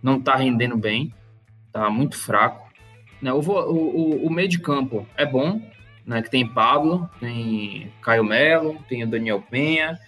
[0.00, 1.12] não tá rendendo bem,
[1.72, 2.68] tá muito fraco.
[3.20, 3.32] Né?
[3.32, 5.60] O, o, o meio de campo é bom,
[6.08, 6.22] né?
[6.22, 9.98] Que tem Pablo, tem Caio Melo, tem o Daniel Penha.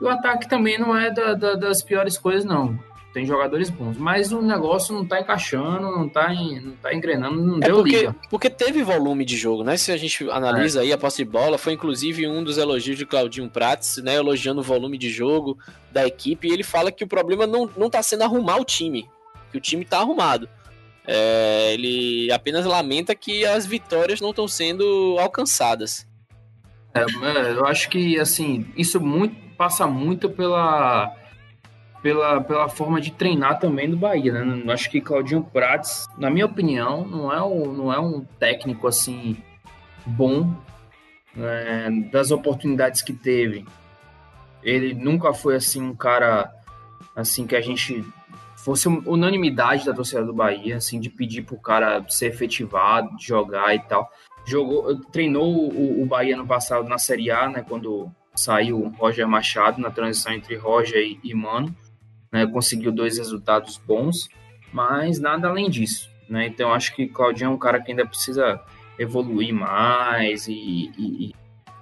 [0.00, 2.78] E o ataque também não é da, da, das piores coisas, não
[3.12, 7.40] tem jogadores bons, mas o negócio não tá encaixando, não tá, em, não tá engrenando,
[7.40, 8.16] não é deu porque, liga.
[8.30, 9.76] Porque teve volume de jogo, né?
[9.76, 10.82] Se a gente analisa é.
[10.82, 14.14] aí a posse de bola, foi inclusive um dos elogios de Claudinho Prates, né?
[14.14, 15.58] Elogiando o volume de jogo
[15.90, 19.08] da equipe, e ele fala que o problema não, não tá sendo arrumar o time,
[19.50, 20.48] que o time tá arrumado.
[21.10, 26.06] É, ele apenas lamenta que as vitórias não estão sendo alcançadas.
[26.92, 27.02] É,
[27.52, 31.16] eu acho que assim isso muito passa muito pela
[32.02, 34.62] pela, pela forma de treinar também do Bahia, né?
[34.64, 38.86] Eu acho que Claudinho Prates, na minha opinião, não é um, não é um técnico
[38.86, 39.36] assim
[40.04, 40.54] bom
[41.36, 43.64] é, das oportunidades que teve.
[44.62, 46.52] Ele nunca foi assim um cara
[47.16, 48.04] assim que a gente
[48.68, 53.78] fosse unanimidade da torcida do Bahia, assim, de pedir pro cara ser efetivado, jogar e
[53.78, 54.06] tal.
[54.46, 59.26] Jogou, treinou o, o Bahia no passado na Série A, né, quando saiu o Roger
[59.26, 61.74] Machado na transição entre Roger e, e Mano,
[62.30, 64.28] né, conseguiu dois resultados bons,
[64.70, 66.46] mas nada além disso, né?
[66.46, 68.62] Então acho que Claudinho é um cara que ainda precisa
[68.98, 71.34] evoluir mais e, e,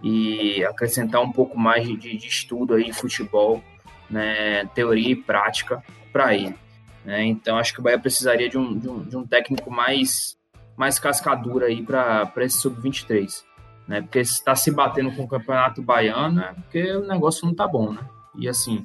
[0.05, 3.61] e acrescentar um pouco mais de, de estudo aí futebol,
[4.09, 5.82] né, teoria e prática
[6.12, 6.55] para ele.
[7.07, 7.25] Né?
[7.25, 10.37] Então acho que o Bahia precisaria de um, de um, de um técnico mais,
[10.77, 13.45] mais cascadura aí para esse sub-23.
[13.87, 14.03] Né?
[14.03, 17.69] Porque se está se batendo com o campeonato baiano é porque o negócio não tá
[17.69, 18.01] bom, né?
[18.35, 18.85] E assim,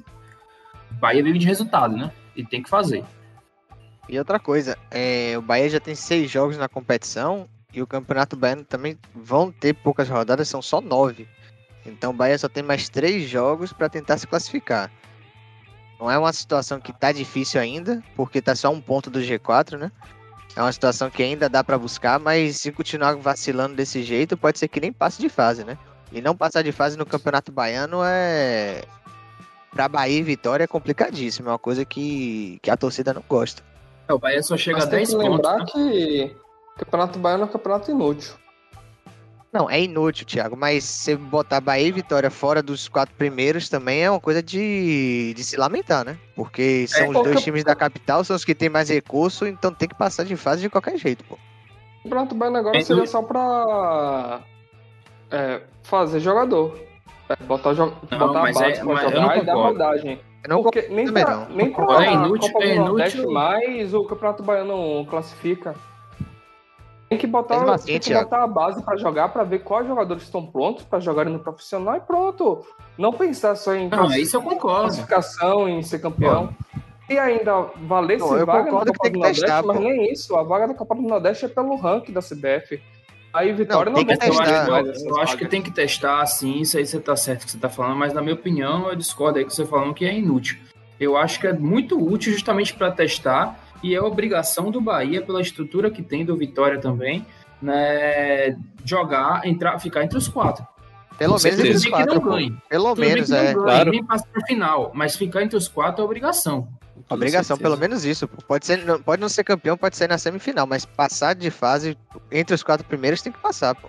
[0.92, 2.12] Bahia vive de resultado, né?
[2.36, 3.04] E tem que fazer.
[4.08, 8.36] E outra coisa, é, o Bahia já tem seis jogos na competição e o Campeonato
[8.36, 11.26] Baiano também vão ter poucas rodadas, são só nove.
[11.84, 14.90] Então o Bahia só tem mais três jogos para tentar se classificar.
[16.02, 19.78] Não é uma situação que tá difícil ainda, porque tá só um ponto do G4,
[19.78, 19.92] né?
[20.56, 24.58] É uma situação que ainda dá para buscar, mas se continuar vacilando desse jeito, pode
[24.58, 25.78] ser que nem passe de fase, né?
[26.10, 28.82] E não passar de fase no Campeonato Baiano é.
[29.70, 33.62] Pra Bahia e Vitória é complicadíssimo, é uma coisa que, que a torcida não gosta.
[34.08, 35.30] É, o Bahia só chega Mas a tem 10 que pontos.
[35.30, 35.64] lembrar né?
[35.70, 36.36] que
[36.78, 38.34] Campeonato Baiano é um campeonato inútil.
[39.52, 44.02] Não, é inútil, Thiago, mas você botar Bahia e Vitória fora dos quatro primeiros também
[44.02, 46.16] é uma coisa de, de se lamentar, né?
[46.34, 49.70] Porque são os porque- dois times da capital, são os que têm mais recurso, então
[49.70, 51.34] tem que passar de fase de qualquer jeito, pô.
[52.00, 53.12] O Campeonato Baiano agora É seria inútil.
[53.12, 54.40] só pra
[55.30, 56.78] é, fazer jogador.
[57.28, 60.20] É, botar, jo Não, botar a mas base é- pra jogar e dar rodagem.
[60.48, 61.48] Não Porque nem pra, não.
[61.50, 62.04] nem pra.
[62.04, 63.32] É inútil- Copa é do Nordeste inútil.
[63.34, 65.74] mais o Campeonato Baiano classifica.
[67.12, 70.22] Tem que botar, assim, tem que botar a base pra jogar, pra ver quais jogadores
[70.22, 72.64] estão prontos pra jogarem no profissional e pronto.
[72.96, 74.82] Não pensar só em Não, isso eu concordo.
[74.84, 76.48] classificação, em ser campeão.
[77.10, 79.76] E ainda valer Não, se vaga na que Copa tem do que testar, Nordeste, mas
[79.76, 79.82] pô.
[79.82, 80.36] nem isso.
[80.36, 82.80] A vaga da Copa do Nordeste é pelo ranking da CBF.
[83.34, 84.60] Aí Vitória Não, não, tem que vai Eu testar.
[84.62, 87.50] acho, mais eu- acho que tem que testar, sim, isso aí você tá certo que
[87.50, 90.14] você tá falando, mas na minha opinião, eu discordo aí que você falando que é
[90.14, 90.58] inútil.
[91.00, 95.40] Eu acho que é muito útil justamente para testar e é obrigação do Bahia, pela
[95.40, 97.24] estrutura que tem do Vitória também,
[97.60, 100.66] né, jogar, entrar, ficar entre os quatro.
[101.18, 102.56] Pelo menos entre os quatro, ganhe.
[102.68, 103.42] Pelo Tudo menos, que não é.
[103.44, 103.90] ganhe, claro.
[103.90, 106.66] nem passa pra final, mas ficar entre os quatro é obrigação.
[107.08, 107.62] Obrigação, certeza.
[107.68, 108.26] pelo menos isso.
[108.26, 111.96] Pode, ser, não- pode não ser campeão, pode ser na semifinal, mas passar de fase
[112.30, 113.88] entre os quatro primeiros tem que passar, pô.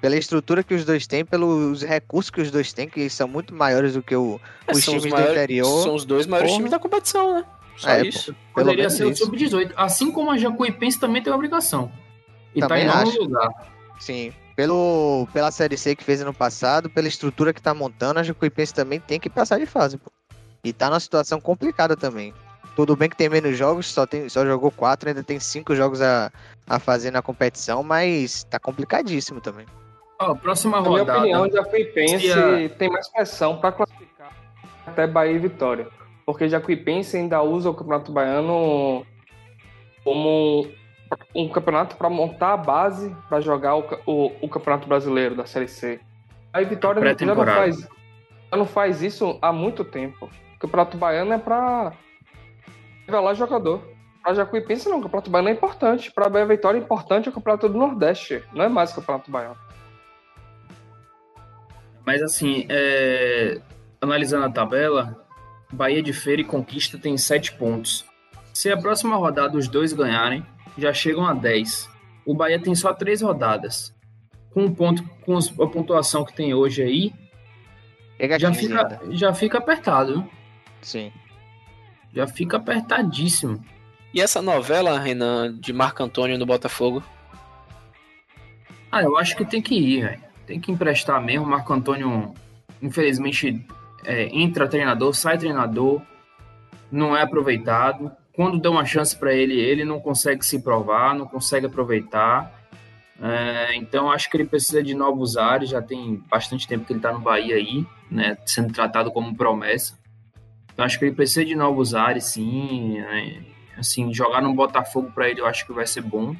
[0.00, 3.54] Pela estrutura que os dois têm, pelos recursos que os dois têm, que são muito
[3.54, 5.82] maiores do que o, É, os times do maiores- interior.
[5.82, 6.58] São os dois maiores Porra.
[6.58, 7.44] times da competição, né?
[7.76, 8.08] Só É, pô.
[8.08, 8.34] isso.
[8.54, 9.24] Pelo Poderia ser o isso.
[9.24, 11.90] sub-18, assim como a Jacuipense também tem obrigação.
[12.54, 13.18] E Também tá em nono acho.
[13.20, 13.48] lugar.
[13.98, 14.32] Sim.
[14.54, 18.74] Pelo, pela Série C que fez ano passado, pela estrutura que tá montando, a Jacuipense
[18.74, 20.10] também tem que passar de fase, pô.
[20.62, 22.34] E tá numa situação complicada também.
[22.76, 26.00] Tudo bem que tem menos jogos, só, tem, só jogou quatro, ainda tem cinco jogos
[26.02, 26.30] a,
[26.68, 29.66] a fazer na competição, mas tá complicadíssimo também.
[30.18, 31.18] Ó, próxima Na minha rodada.
[31.18, 34.30] opinião, Jacuipense Se a- tem mais pressão para classificar
[34.86, 35.88] até Bahia e Vitória.
[36.24, 39.04] Porque Jacuipense ainda usa o Campeonato Baiano
[40.04, 40.68] como
[41.34, 45.68] um campeonato para montar a base para jogar o, o, o Campeonato Brasileiro da Série
[45.68, 46.00] C.
[46.52, 50.30] Aí Vitória já não, faz, já não faz isso há muito tempo.
[50.56, 51.92] O Campeonato Baiano é para
[53.06, 53.82] revelar jogador.
[54.22, 56.12] Para Jacuipense não, o Campeonato Baiano é importante.
[56.12, 58.42] Para e Vitória é importante o Campeonato do Nordeste.
[58.52, 59.56] Não é mais o Campeonato Baiano.
[62.04, 63.60] Mas assim, é,
[64.00, 65.21] analisando a tabela,
[65.72, 68.04] Bahia de Feira e Conquista tem 7 pontos.
[68.52, 70.44] Se a próxima rodada os dois ganharem,
[70.76, 71.88] já chegam a 10.
[72.26, 73.94] O Bahia tem só 3 rodadas.
[74.50, 77.12] Com um ponto, com a pontuação que tem hoje aí,
[78.38, 79.16] já 15 fica, ainda.
[79.16, 80.28] já fica apertado.
[80.82, 81.10] Sim.
[82.12, 83.64] Já fica apertadíssimo.
[84.12, 87.02] E essa novela, Renan, de Marco Antônio no Botafogo?
[88.90, 90.22] Ah, eu acho que tem que ir, velho.
[90.46, 91.46] Tem que emprestar mesmo.
[91.46, 92.34] Marco Antônio,
[92.82, 93.64] infelizmente,
[94.04, 96.02] é, entra treinador, sai treinador,
[96.90, 98.10] não é aproveitado.
[98.34, 102.60] Quando dá uma chance para ele, ele não consegue se provar, não consegue aproveitar.
[103.20, 105.70] É, então, acho que ele precisa de novos ares.
[105.70, 109.98] Já tem bastante tempo que ele está no Bahia aí, né, sendo tratado como promessa.
[110.72, 113.00] Então, acho que ele precisa de novos ares, sim.
[113.00, 113.44] né.
[113.76, 116.36] Assim, jogar no Botafogo para ele, eu acho que vai ser bom.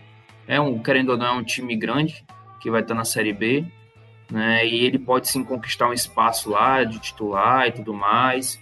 [0.46, 2.24] É um, querendo ou não, é um time grande
[2.60, 3.64] que vai estar na Série B,
[4.32, 4.66] né?
[4.66, 8.58] E ele pode sim conquistar um espaço lá de titular e tudo mais.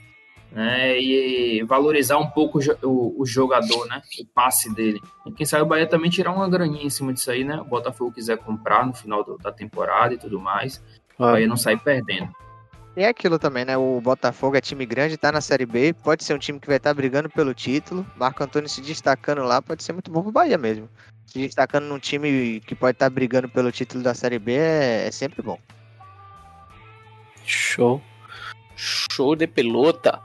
[0.53, 5.01] né, e valorizar um pouco o, o, jogador, né, o passe dele.
[5.25, 7.61] E quem sabe o Bahia também tirar uma graninha em cima disso aí, né?
[7.61, 10.83] O Botafogo quiser comprar no final do, da temporada e tudo mais,
[11.17, 11.29] ah.
[11.29, 12.29] o Bahia não sair perdendo.
[12.97, 13.77] E é aquilo também, né?
[13.77, 16.79] O Botafogo é time grande, tá na Série B, pode ser um time que vai
[16.79, 18.05] estar tá brigando pelo título.
[18.17, 20.89] Marco Antônio se destacando lá, pode ser muito bom pro Bahia mesmo.
[21.31, 25.07] Se destacando num time que pode estar tá brigando pelo título da Série B é,
[25.07, 25.59] é sempre bom.
[27.47, 28.03] Show.
[28.75, 30.21] Show de pelota.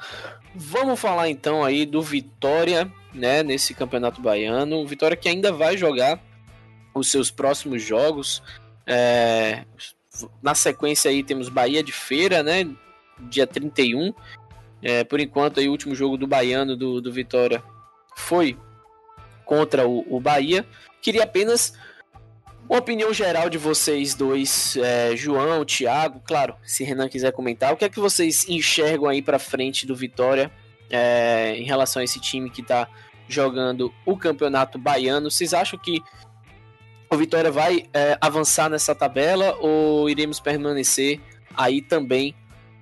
[0.56, 4.86] Vamos falar então aí do Vitória, né, nesse Campeonato Baiano.
[4.88, 6.20] Vitória que ainda vai jogar
[6.92, 8.42] os seus próximos jogos.
[8.88, 9.64] É,
[10.42, 12.68] na sequência aí temos Bahia de Feira, né,
[13.30, 14.12] dia 31.
[14.82, 17.62] É, por enquanto aí o último jogo do Baiano do, do Vitória
[18.16, 18.58] foi
[19.46, 20.66] contra o, o Bahia.
[21.02, 21.74] Queria apenas
[22.68, 27.78] uma opinião geral de vocês dois, é, João, Thiago, claro, se Renan quiser comentar, o
[27.78, 30.52] que é que vocês enxergam aí para frente do Vitória
[30.90, 32.88] é, em relação a esse time que está
[33.28, 35.30] jogando o Campeonato Baiano?
[35.30, 36.02] Vocês acham que
[37.12, 41.22] o Vitória vai é, avançar nessa tabela ou iremos permanecer
[41.56, 42.34] aí também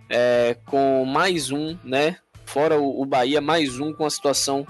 [0.10, 2.18] é, com mais um, né?
[2.46, 4.66] Fora o, o Bahia, mais um com a situação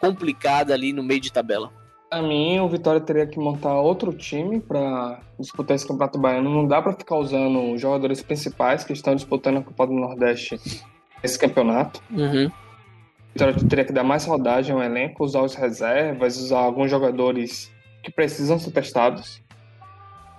[0.00, 1.72] complicada ali no meio de tabela.
[2.08, 6.48] Para mim, o Vitória teria que montar outro time para disputar esse Campeonato Baiano.
[6.48, 10.60] Não dá para ficar usando os jogadores principais que estão disputando a Copa do Nordeste
[11.20, 12.00] nesse campeonato.
[12.10, 12.46] Uhum.
[12.46, 12.52] O
[13.32, 17.72] Vitória teria que dar mais rodagem ao elenco, usar os reservas, usar alguns jogadores
[18.02, 19.42] que precisam ser testados.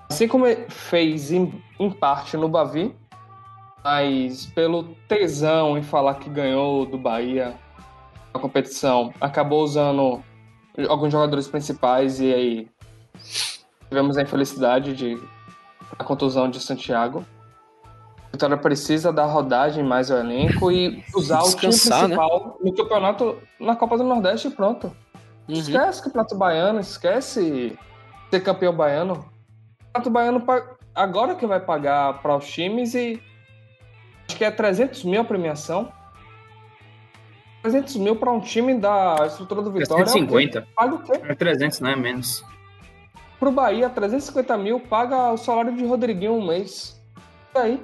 [0.10, 2.96] Assim como fez em, em parte no Bavi,
[3.84, 7.56] mas pelo tesão em falar que ganhou do Bahia
[8.38, 10.24] a competição, acabou usando
[10.88, 12.68] alguns jogadores principais e aí
[13.90, 15.18] tivemos a infelicidade de
[15.98, 17.26] a contusão de Santiago.
[17.84, 22.18] A Vitória precisa dar rodagem mais ao elenco e usar Descansar, o time né?
[22.18, 22.54] principal né?
[22.70, 24.96] no campeonato na Copa do Nordeste e pronto.
[25.48, 25.56] Uhum.
[25.56, 27.78] Esquece o Campeonato Baiano, esquece
[28.30, 29.14] ser campeão baiano.
[29.14, 30.46] O Campeonato Baiano
[30.94, 33.22] agora que vai pagar para os times e
[34.28, 35.92] acho que é 300 mil a premiação.
[37.64, 40.06] 300 mil para um time da estrutura do Vitória.
[40.06, 40.60] 350.
[40.60, 41.12] É paga o quê?
[41.14, 42.44] É 300, não é menos.
[43.40, 47.00] Pro Bahia, 350 mil paga o salário de Rodriguinho um mês.
[47.56, 47.84] E aí?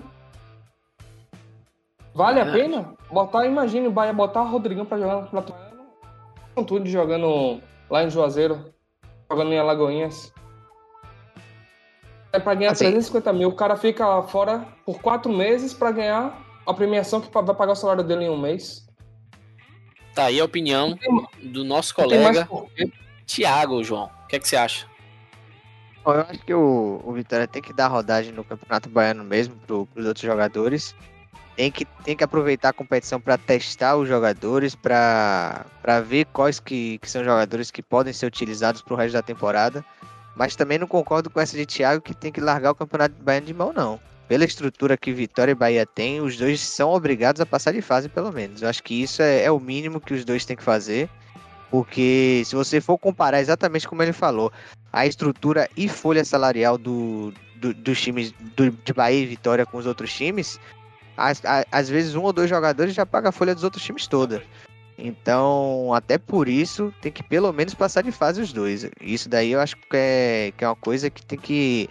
[2.14, 2.52] Vale a é.
[2.52, 2.94] pena?
[3.12, 5.74] Botar, imagine o Bahia botar o Rodriguinho para jogar no Campeonato
[6.62, 8.74] tudo jogando lá em Juazeiro,
[9.32, 10.32] jogando em Alagoinhas.
[12.32, 13.50] É para ganhar assim, 350 mil.
[13.50, 17.76] O cara fica fora por quatro meses para ganhar a premiação que vai pagar o
[17.76, 18.88] salário dele em um mês.
[20.14, 20.98] Tá aí a opinião
[21.42, 22.48] do nosso colega
[23.26, 24.12] Tiago, João.
[24.24, 24.86] O que, é que você acha?
[26.04, 29.56] Bom, eu acho que o, o Vitória tem que dar rodagem no Campeonato Baiano mesmo
[29.56, 30.96] para os outros jogadores.
[31.56, 35.66] Tem que, tem que aproveitar a competição para testar os jogadores, para
[36.06, 39.86] ver quais que, que são jogadores que podem ser utilizados para o resto da temporada.
[40.36, 43.46] Mas também não concordo com essa de Thiago que tem que largar o Campeonato Baiano
[43.46, 47.46] de mão, não pela estrutura que Vitória e Bahia têm, os dois são obrigados a
[47.46, 48.62] passar de fase, pelo menos.
[48.62, 51.10] Eu acho que isso é, é o mínimo que os dois têm que fazer.
[51.70, 54.52] Porque se você for comparar exatamente como ele falou,
[54.92, 59.80] a estrutura e folha salarial do, do dos times do, de Bahia e Vitória com
[59.80, 60.60] os outros times,
[61.18, 64.44] às, às vezes um ou dois jogadores já paga a folha dos outros times toda.
[64.98, 68.88] Então, até por isso, tem que pelo menos passar de fase os dois.
[69.02, 71.90] Isso daí eu acho que é, que é uma coisa que tem que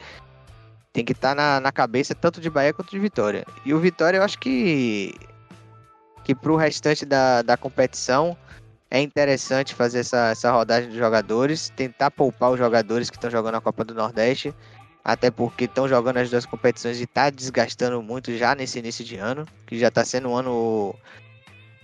[0.93, 3.45] tem que estar tá na, na cabeça tanto de Bahia quanto de Vitória.
[3.65, 5.15] E o Vitória, eu acho que
[6.25, 8.37] que para o restante da, da competição
[8.91, 13.57] é interessante fazer essa, essa rodagem de jogadores, tentar poupar os jogadores que estão jogando
[13.57, 14.55] a Copa do Nordeste,
[15.03, 19.17] até porque estão jogando as duas competições e está desgastando muito já nesse início de
[19.17, 20.95] ano, que já está sendo um ano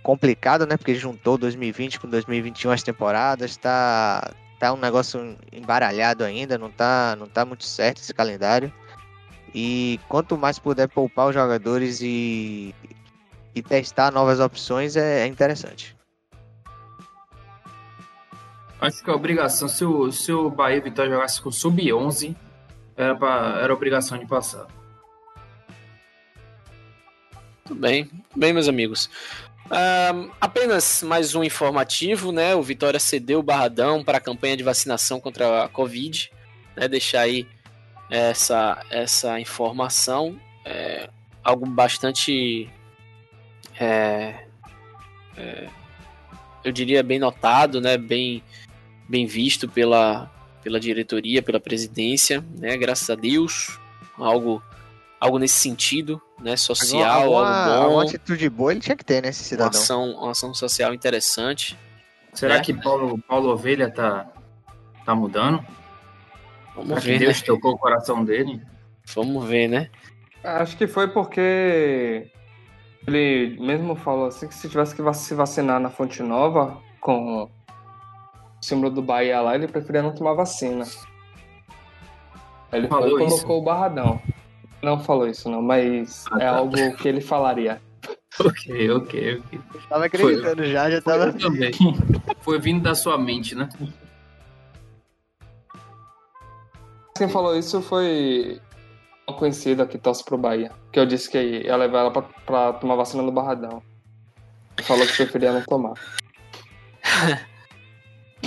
[0.02, 0.76] complicado, né?
[0.76, 4.30] Porque juntou 2020 com 2021 as temporadas, está
[4.60, 8.72] tá um negócio embaralhado ainda, não tá, não tá muito certo esse calendário.
[9.54, 12.74] E quanto mais puder poupar os jogadores e,
[13.54, 15.96] e testar novas opções é, é interessante.
[18.80, 22.36] Acho que a obrigação, se o, se o Bahia Vitória jogasse com sub-11,
[22.96, 24.66] era, pra, era obrigação de passar.
[27.64, 29.10] Tudo bem, bem, meus amigos.
[29.70, 32.54] Um, apenas mais um informativo, né?
[32.54, 36.30] O Vitória cedeu o Barradão para a campanha de vacinação contra a Covid.
[36.76, 36.88] Né?
[36.88, 37.46] Deixar aí
[38.10, 40.38] essa, essa informação.
[40.64, 41.08] É
[41.42, 42.68] algo bastante.
[43.78, 44.44] É,
[45.36, 45.68] é,
[46.64, 47.96] eu diria bem notado, né?
[47.96, 48.42] bem,
[49.08, 50.30] bem visto pela,
[50.62, 52.76] pela diretoria, pela presidência, né?
[52.76, 53.78] graças a Deus.
[54.16, 54.62] Algo
[55.20, 56.56] algo nesse sentido, né?
[56.56, 59.80] Social, alguma, algo bom, alguma atitude boa ele tinha que ter, né, esse uma cidadão.
[59.80, 61.76] ação, uma ação social interessante.
[62.32, 62.60] Será É.
[62.60, 64.30] que Paulo, Paulo Ovelha tá,
[65.04, 65.64] tá mudando?
[66.78, 67.26] Vamos que ver, né?
[67.26, 68.60] Deus tocou o coração dele?
[69.14, 69.90] Vamos ver, né?
[70.42, 72.30] Acho que foi porque
[73.06, 77.50] ele mesmo falou assim que se tivesse que se vacinar na Fonte Nova com o
[78.60, 80.84] símbolo do Bahia lá, ele preferia não tomar vacina.
[82.72, 83.36] Ele Falou foi e isso?
[83.36, 84.20] colocou o barradão.
[84.82, 86.50] Não falou isso não, mas Ah, é tá.
[86.56, 87.80] algo que ele falaria.
[88.40, 89.60] Ok, ok, ok.
[89.88, 91.24] Tava acreditando já, já tava.
[91.24, 91.72] Eu também.
[92.42, 93.68] Foi vindo da sua mente, né?
[97.18, 98.60] Quem falou isso foi
[99.26, 100.70] uma conhecida que torce pro Bahia.
[100.92, 103.82] Que eu disse que ia levar ela pra, pra tomar vacina no Barradão.
[104.84, 105.94] Falou que preferia não tomar.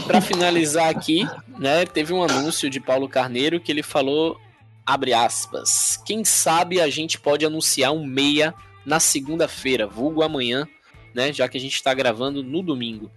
[0.07, 1.27] Para finalizar aqui,
[1.59, 4.39] né, teve um anúncio de Paulo Carneiro que ele falou,
[4.85, 8.53] abre aspas, quem sabe a gente pode anunciar um meia
[8.85, 10.65] na segunda-feira, vulgo amanhã,
[11.13, 13.11] né, já que a gente está gravando no domingo,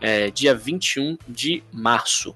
[0.00, 2.34] é, dia 21 de março,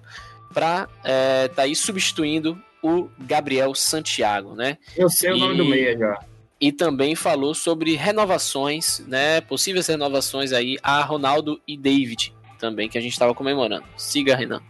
[0.53, 4.77] para é, tá aí substituindo o Gabriel Santiago, né?
[4.97, 6.19] Eu sei o nome E- do meia já.
[6.61, 12.97] E também falou sobre renovações, né, possíveis renovações aí a Ronaldo e David, também que
[12.97, 13.85] a gente estava comemorando.
[13.97, 14.61] Siga, Renan.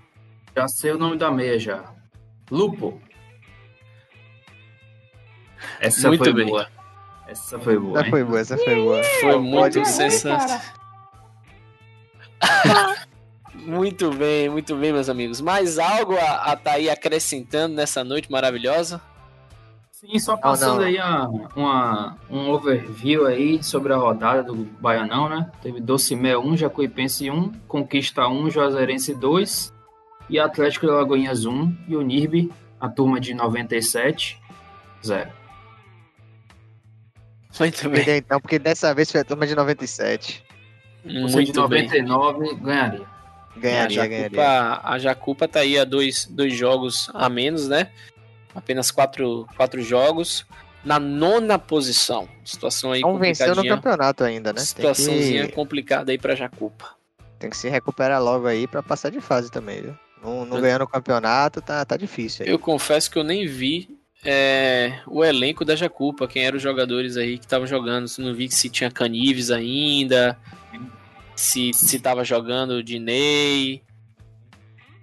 [0.56, 1.84] Já sei o nome da meia já.
[2.50, 2.98] Lupo.
[5.80, 6.46] Essa Muito foi bem.
[6.46, 6.66] boa.
[7.28, 8.10] Essa foi boa, Essa hein?
[8.10, 9.04] foi boa, essa foi boa.
[9.20, 10.60] Foi muito sensacional.
[13.62, 15.40] muito bem, muito bem, meus amigos.
[15.40, 19.00] Mais algo a, a tá aí acrescentando nessa noite maravilhosa?
[19.90, 20.86] Sim, só passando não.
[20.86, 25.50] aí a- uma, um overview aí sobre a rodada do Baianão, né?
[25.62, 29.72] Teve Docimé 1, Jacuipense 1, Conquista 1, Juazeirense 2
[30.28, 32.50] e Atlético de Alagoinhas 1 e o NIRB,
[32.80, 34.40] a turma de 97,
[35.04, 35.30] 0.
[37.60, 40.42] Muito bem, então, porque dessa vez foi a turma de 97.
[41.04, 41.10] Você
[41.44, 41.82] de muito bem.
[41.88, 43.11] 99 ganharia.
[43.56, 44.36] Ganharia, a, ganharia.
[44.38, 47.90] Jacupa, a Jacupa tá aí a dois, dois jogos a menos, né?
[48.54, 50.44] Apenas quatro, quatro jogos.
[50.84, 52.28] Na nona posição.
[52.44, 54.60] Situação aí Não venceu no campeonato ainda, né?
[54.60, 56.86] Situaçãozinha que, complicada aí pra Jacupa.
[57.38, 59.94] tem que se recuperar logo aí pra passar de fase também, viu?
[60.22, 62.50] Não, não Eu- ganhando o campeonato, tá, tá difícil aí.
[62.50, 67.16] Eu confesso que eu nem vi é, o elenco da Jacupa, quem eram os jogadores
[67.16, 68.06] aí que estavam jogando.
[68.18, 70.36] Não vi se tinha Canives ainda,
[71.34, 73.82] se, se tava jogando o Dinei.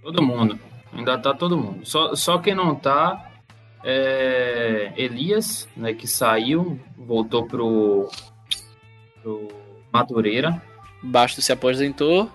[0.01, 0.59] Todo mundo.
[0.93, 1.85] Ainda tá todo mundo.
[1.85, 3.29] Só, só quem não tá
[3.83, 8.09] é Elias, né, que saiu, voltou pro,
[9.21, 9.47] pro
[9.91, 10.61] Madureira.
[11.01, 12.29] Basto se aposentou.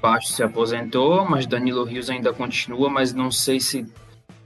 [0.00, 3.86] Baixo se aposentou, mas Danilo Rios ainda continua, mas não sei se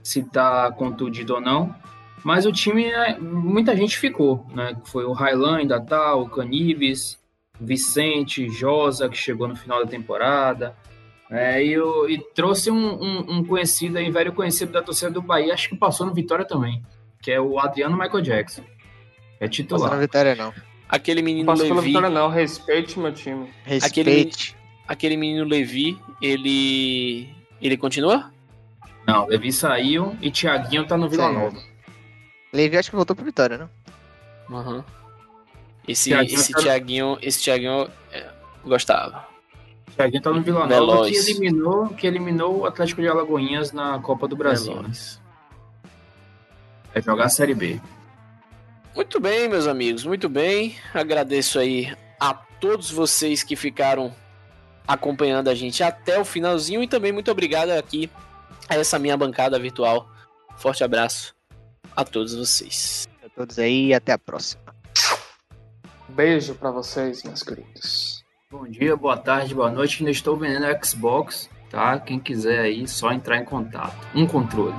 [0.03, 1.75] se tá contundido ou não.
[2.23, 4.75] Mas o time, é- muita gente ficou, né?
[4.85, 7.19] Foi o Railan ainda tá, o Canibes,
[7.65, 10.75] Vicente, Josa, que chegou no final da temporada.
[11.29, 15.21] É, e, o- e trouxe um, um- um conhecido aí, velho conhecido da torcida do
[15.21, 16.81] Bahia, acho que passou no Vitória também,
[17.21, 18.63] que é o Adriano Michael Jackson.
[19.39, 19.97] É titular.
[19.97, 20.53] vitória, não.
[20.89, 21.87] Aquele menino passo pela Levi.
[21.87, 23.49] vitória não, respeite meu time.
[23.63, 24.57] Respeite.
[24.87, 27.29] Aquele menino Levi, ele.
[27.61, 28.29] Ele continua?
[29.07, 31.31] Não, Levi saiu e Thiaguinho tá no Vila.
[31.31, 31.57] Nova.
[32.51, 33.69] Levi acho que voltou pro Vitória, não?
[34.59, 34.83] Aham.
[35.87, 38.29] Esse, Thiaguinho esse tá- Thiaguinho, esse Thiaguinho é,
[38.63, 39.27] gostava.
[39.95, 44.27] Thiaguinho tá no Vila Nova, que eliminou, que eliminou o Atlético de Alagoinhas na Copa
[44.27, 44.75] do Brasil.
[44.75, 44.81] né?
[44.83, 45.21] Veloz.
[46.93, 47.79] Vai jogar a Série B.
[48.95, 50.75] Muito bem, meus amigos, muito bem.
[50.93, 54.13] Agradeço aí a todos vocês que ficaram
[54.87, 58.09] acompanhando a gente até o finalzinho e também muito obrigado aqui
[58.67, 60.09] a essa minha bancada virtual.
[60.57, 61.33] Forte abraço
[61.95, 63.07] a todos vocês.
[63.25, 64.70] A todos aí e até a próxima.
[66.15, 68.23] Beijo pra vocês, meus queridos.
[68.49, 69.99] Bom dia, boa tarde, boa noite.
[69.99, 71.97] Ainda estou vendendo Xbox, tá?
[71.99, 73.95] Quem quiser aí, só entrar em contato.
[74.13, 74.75] Um controle.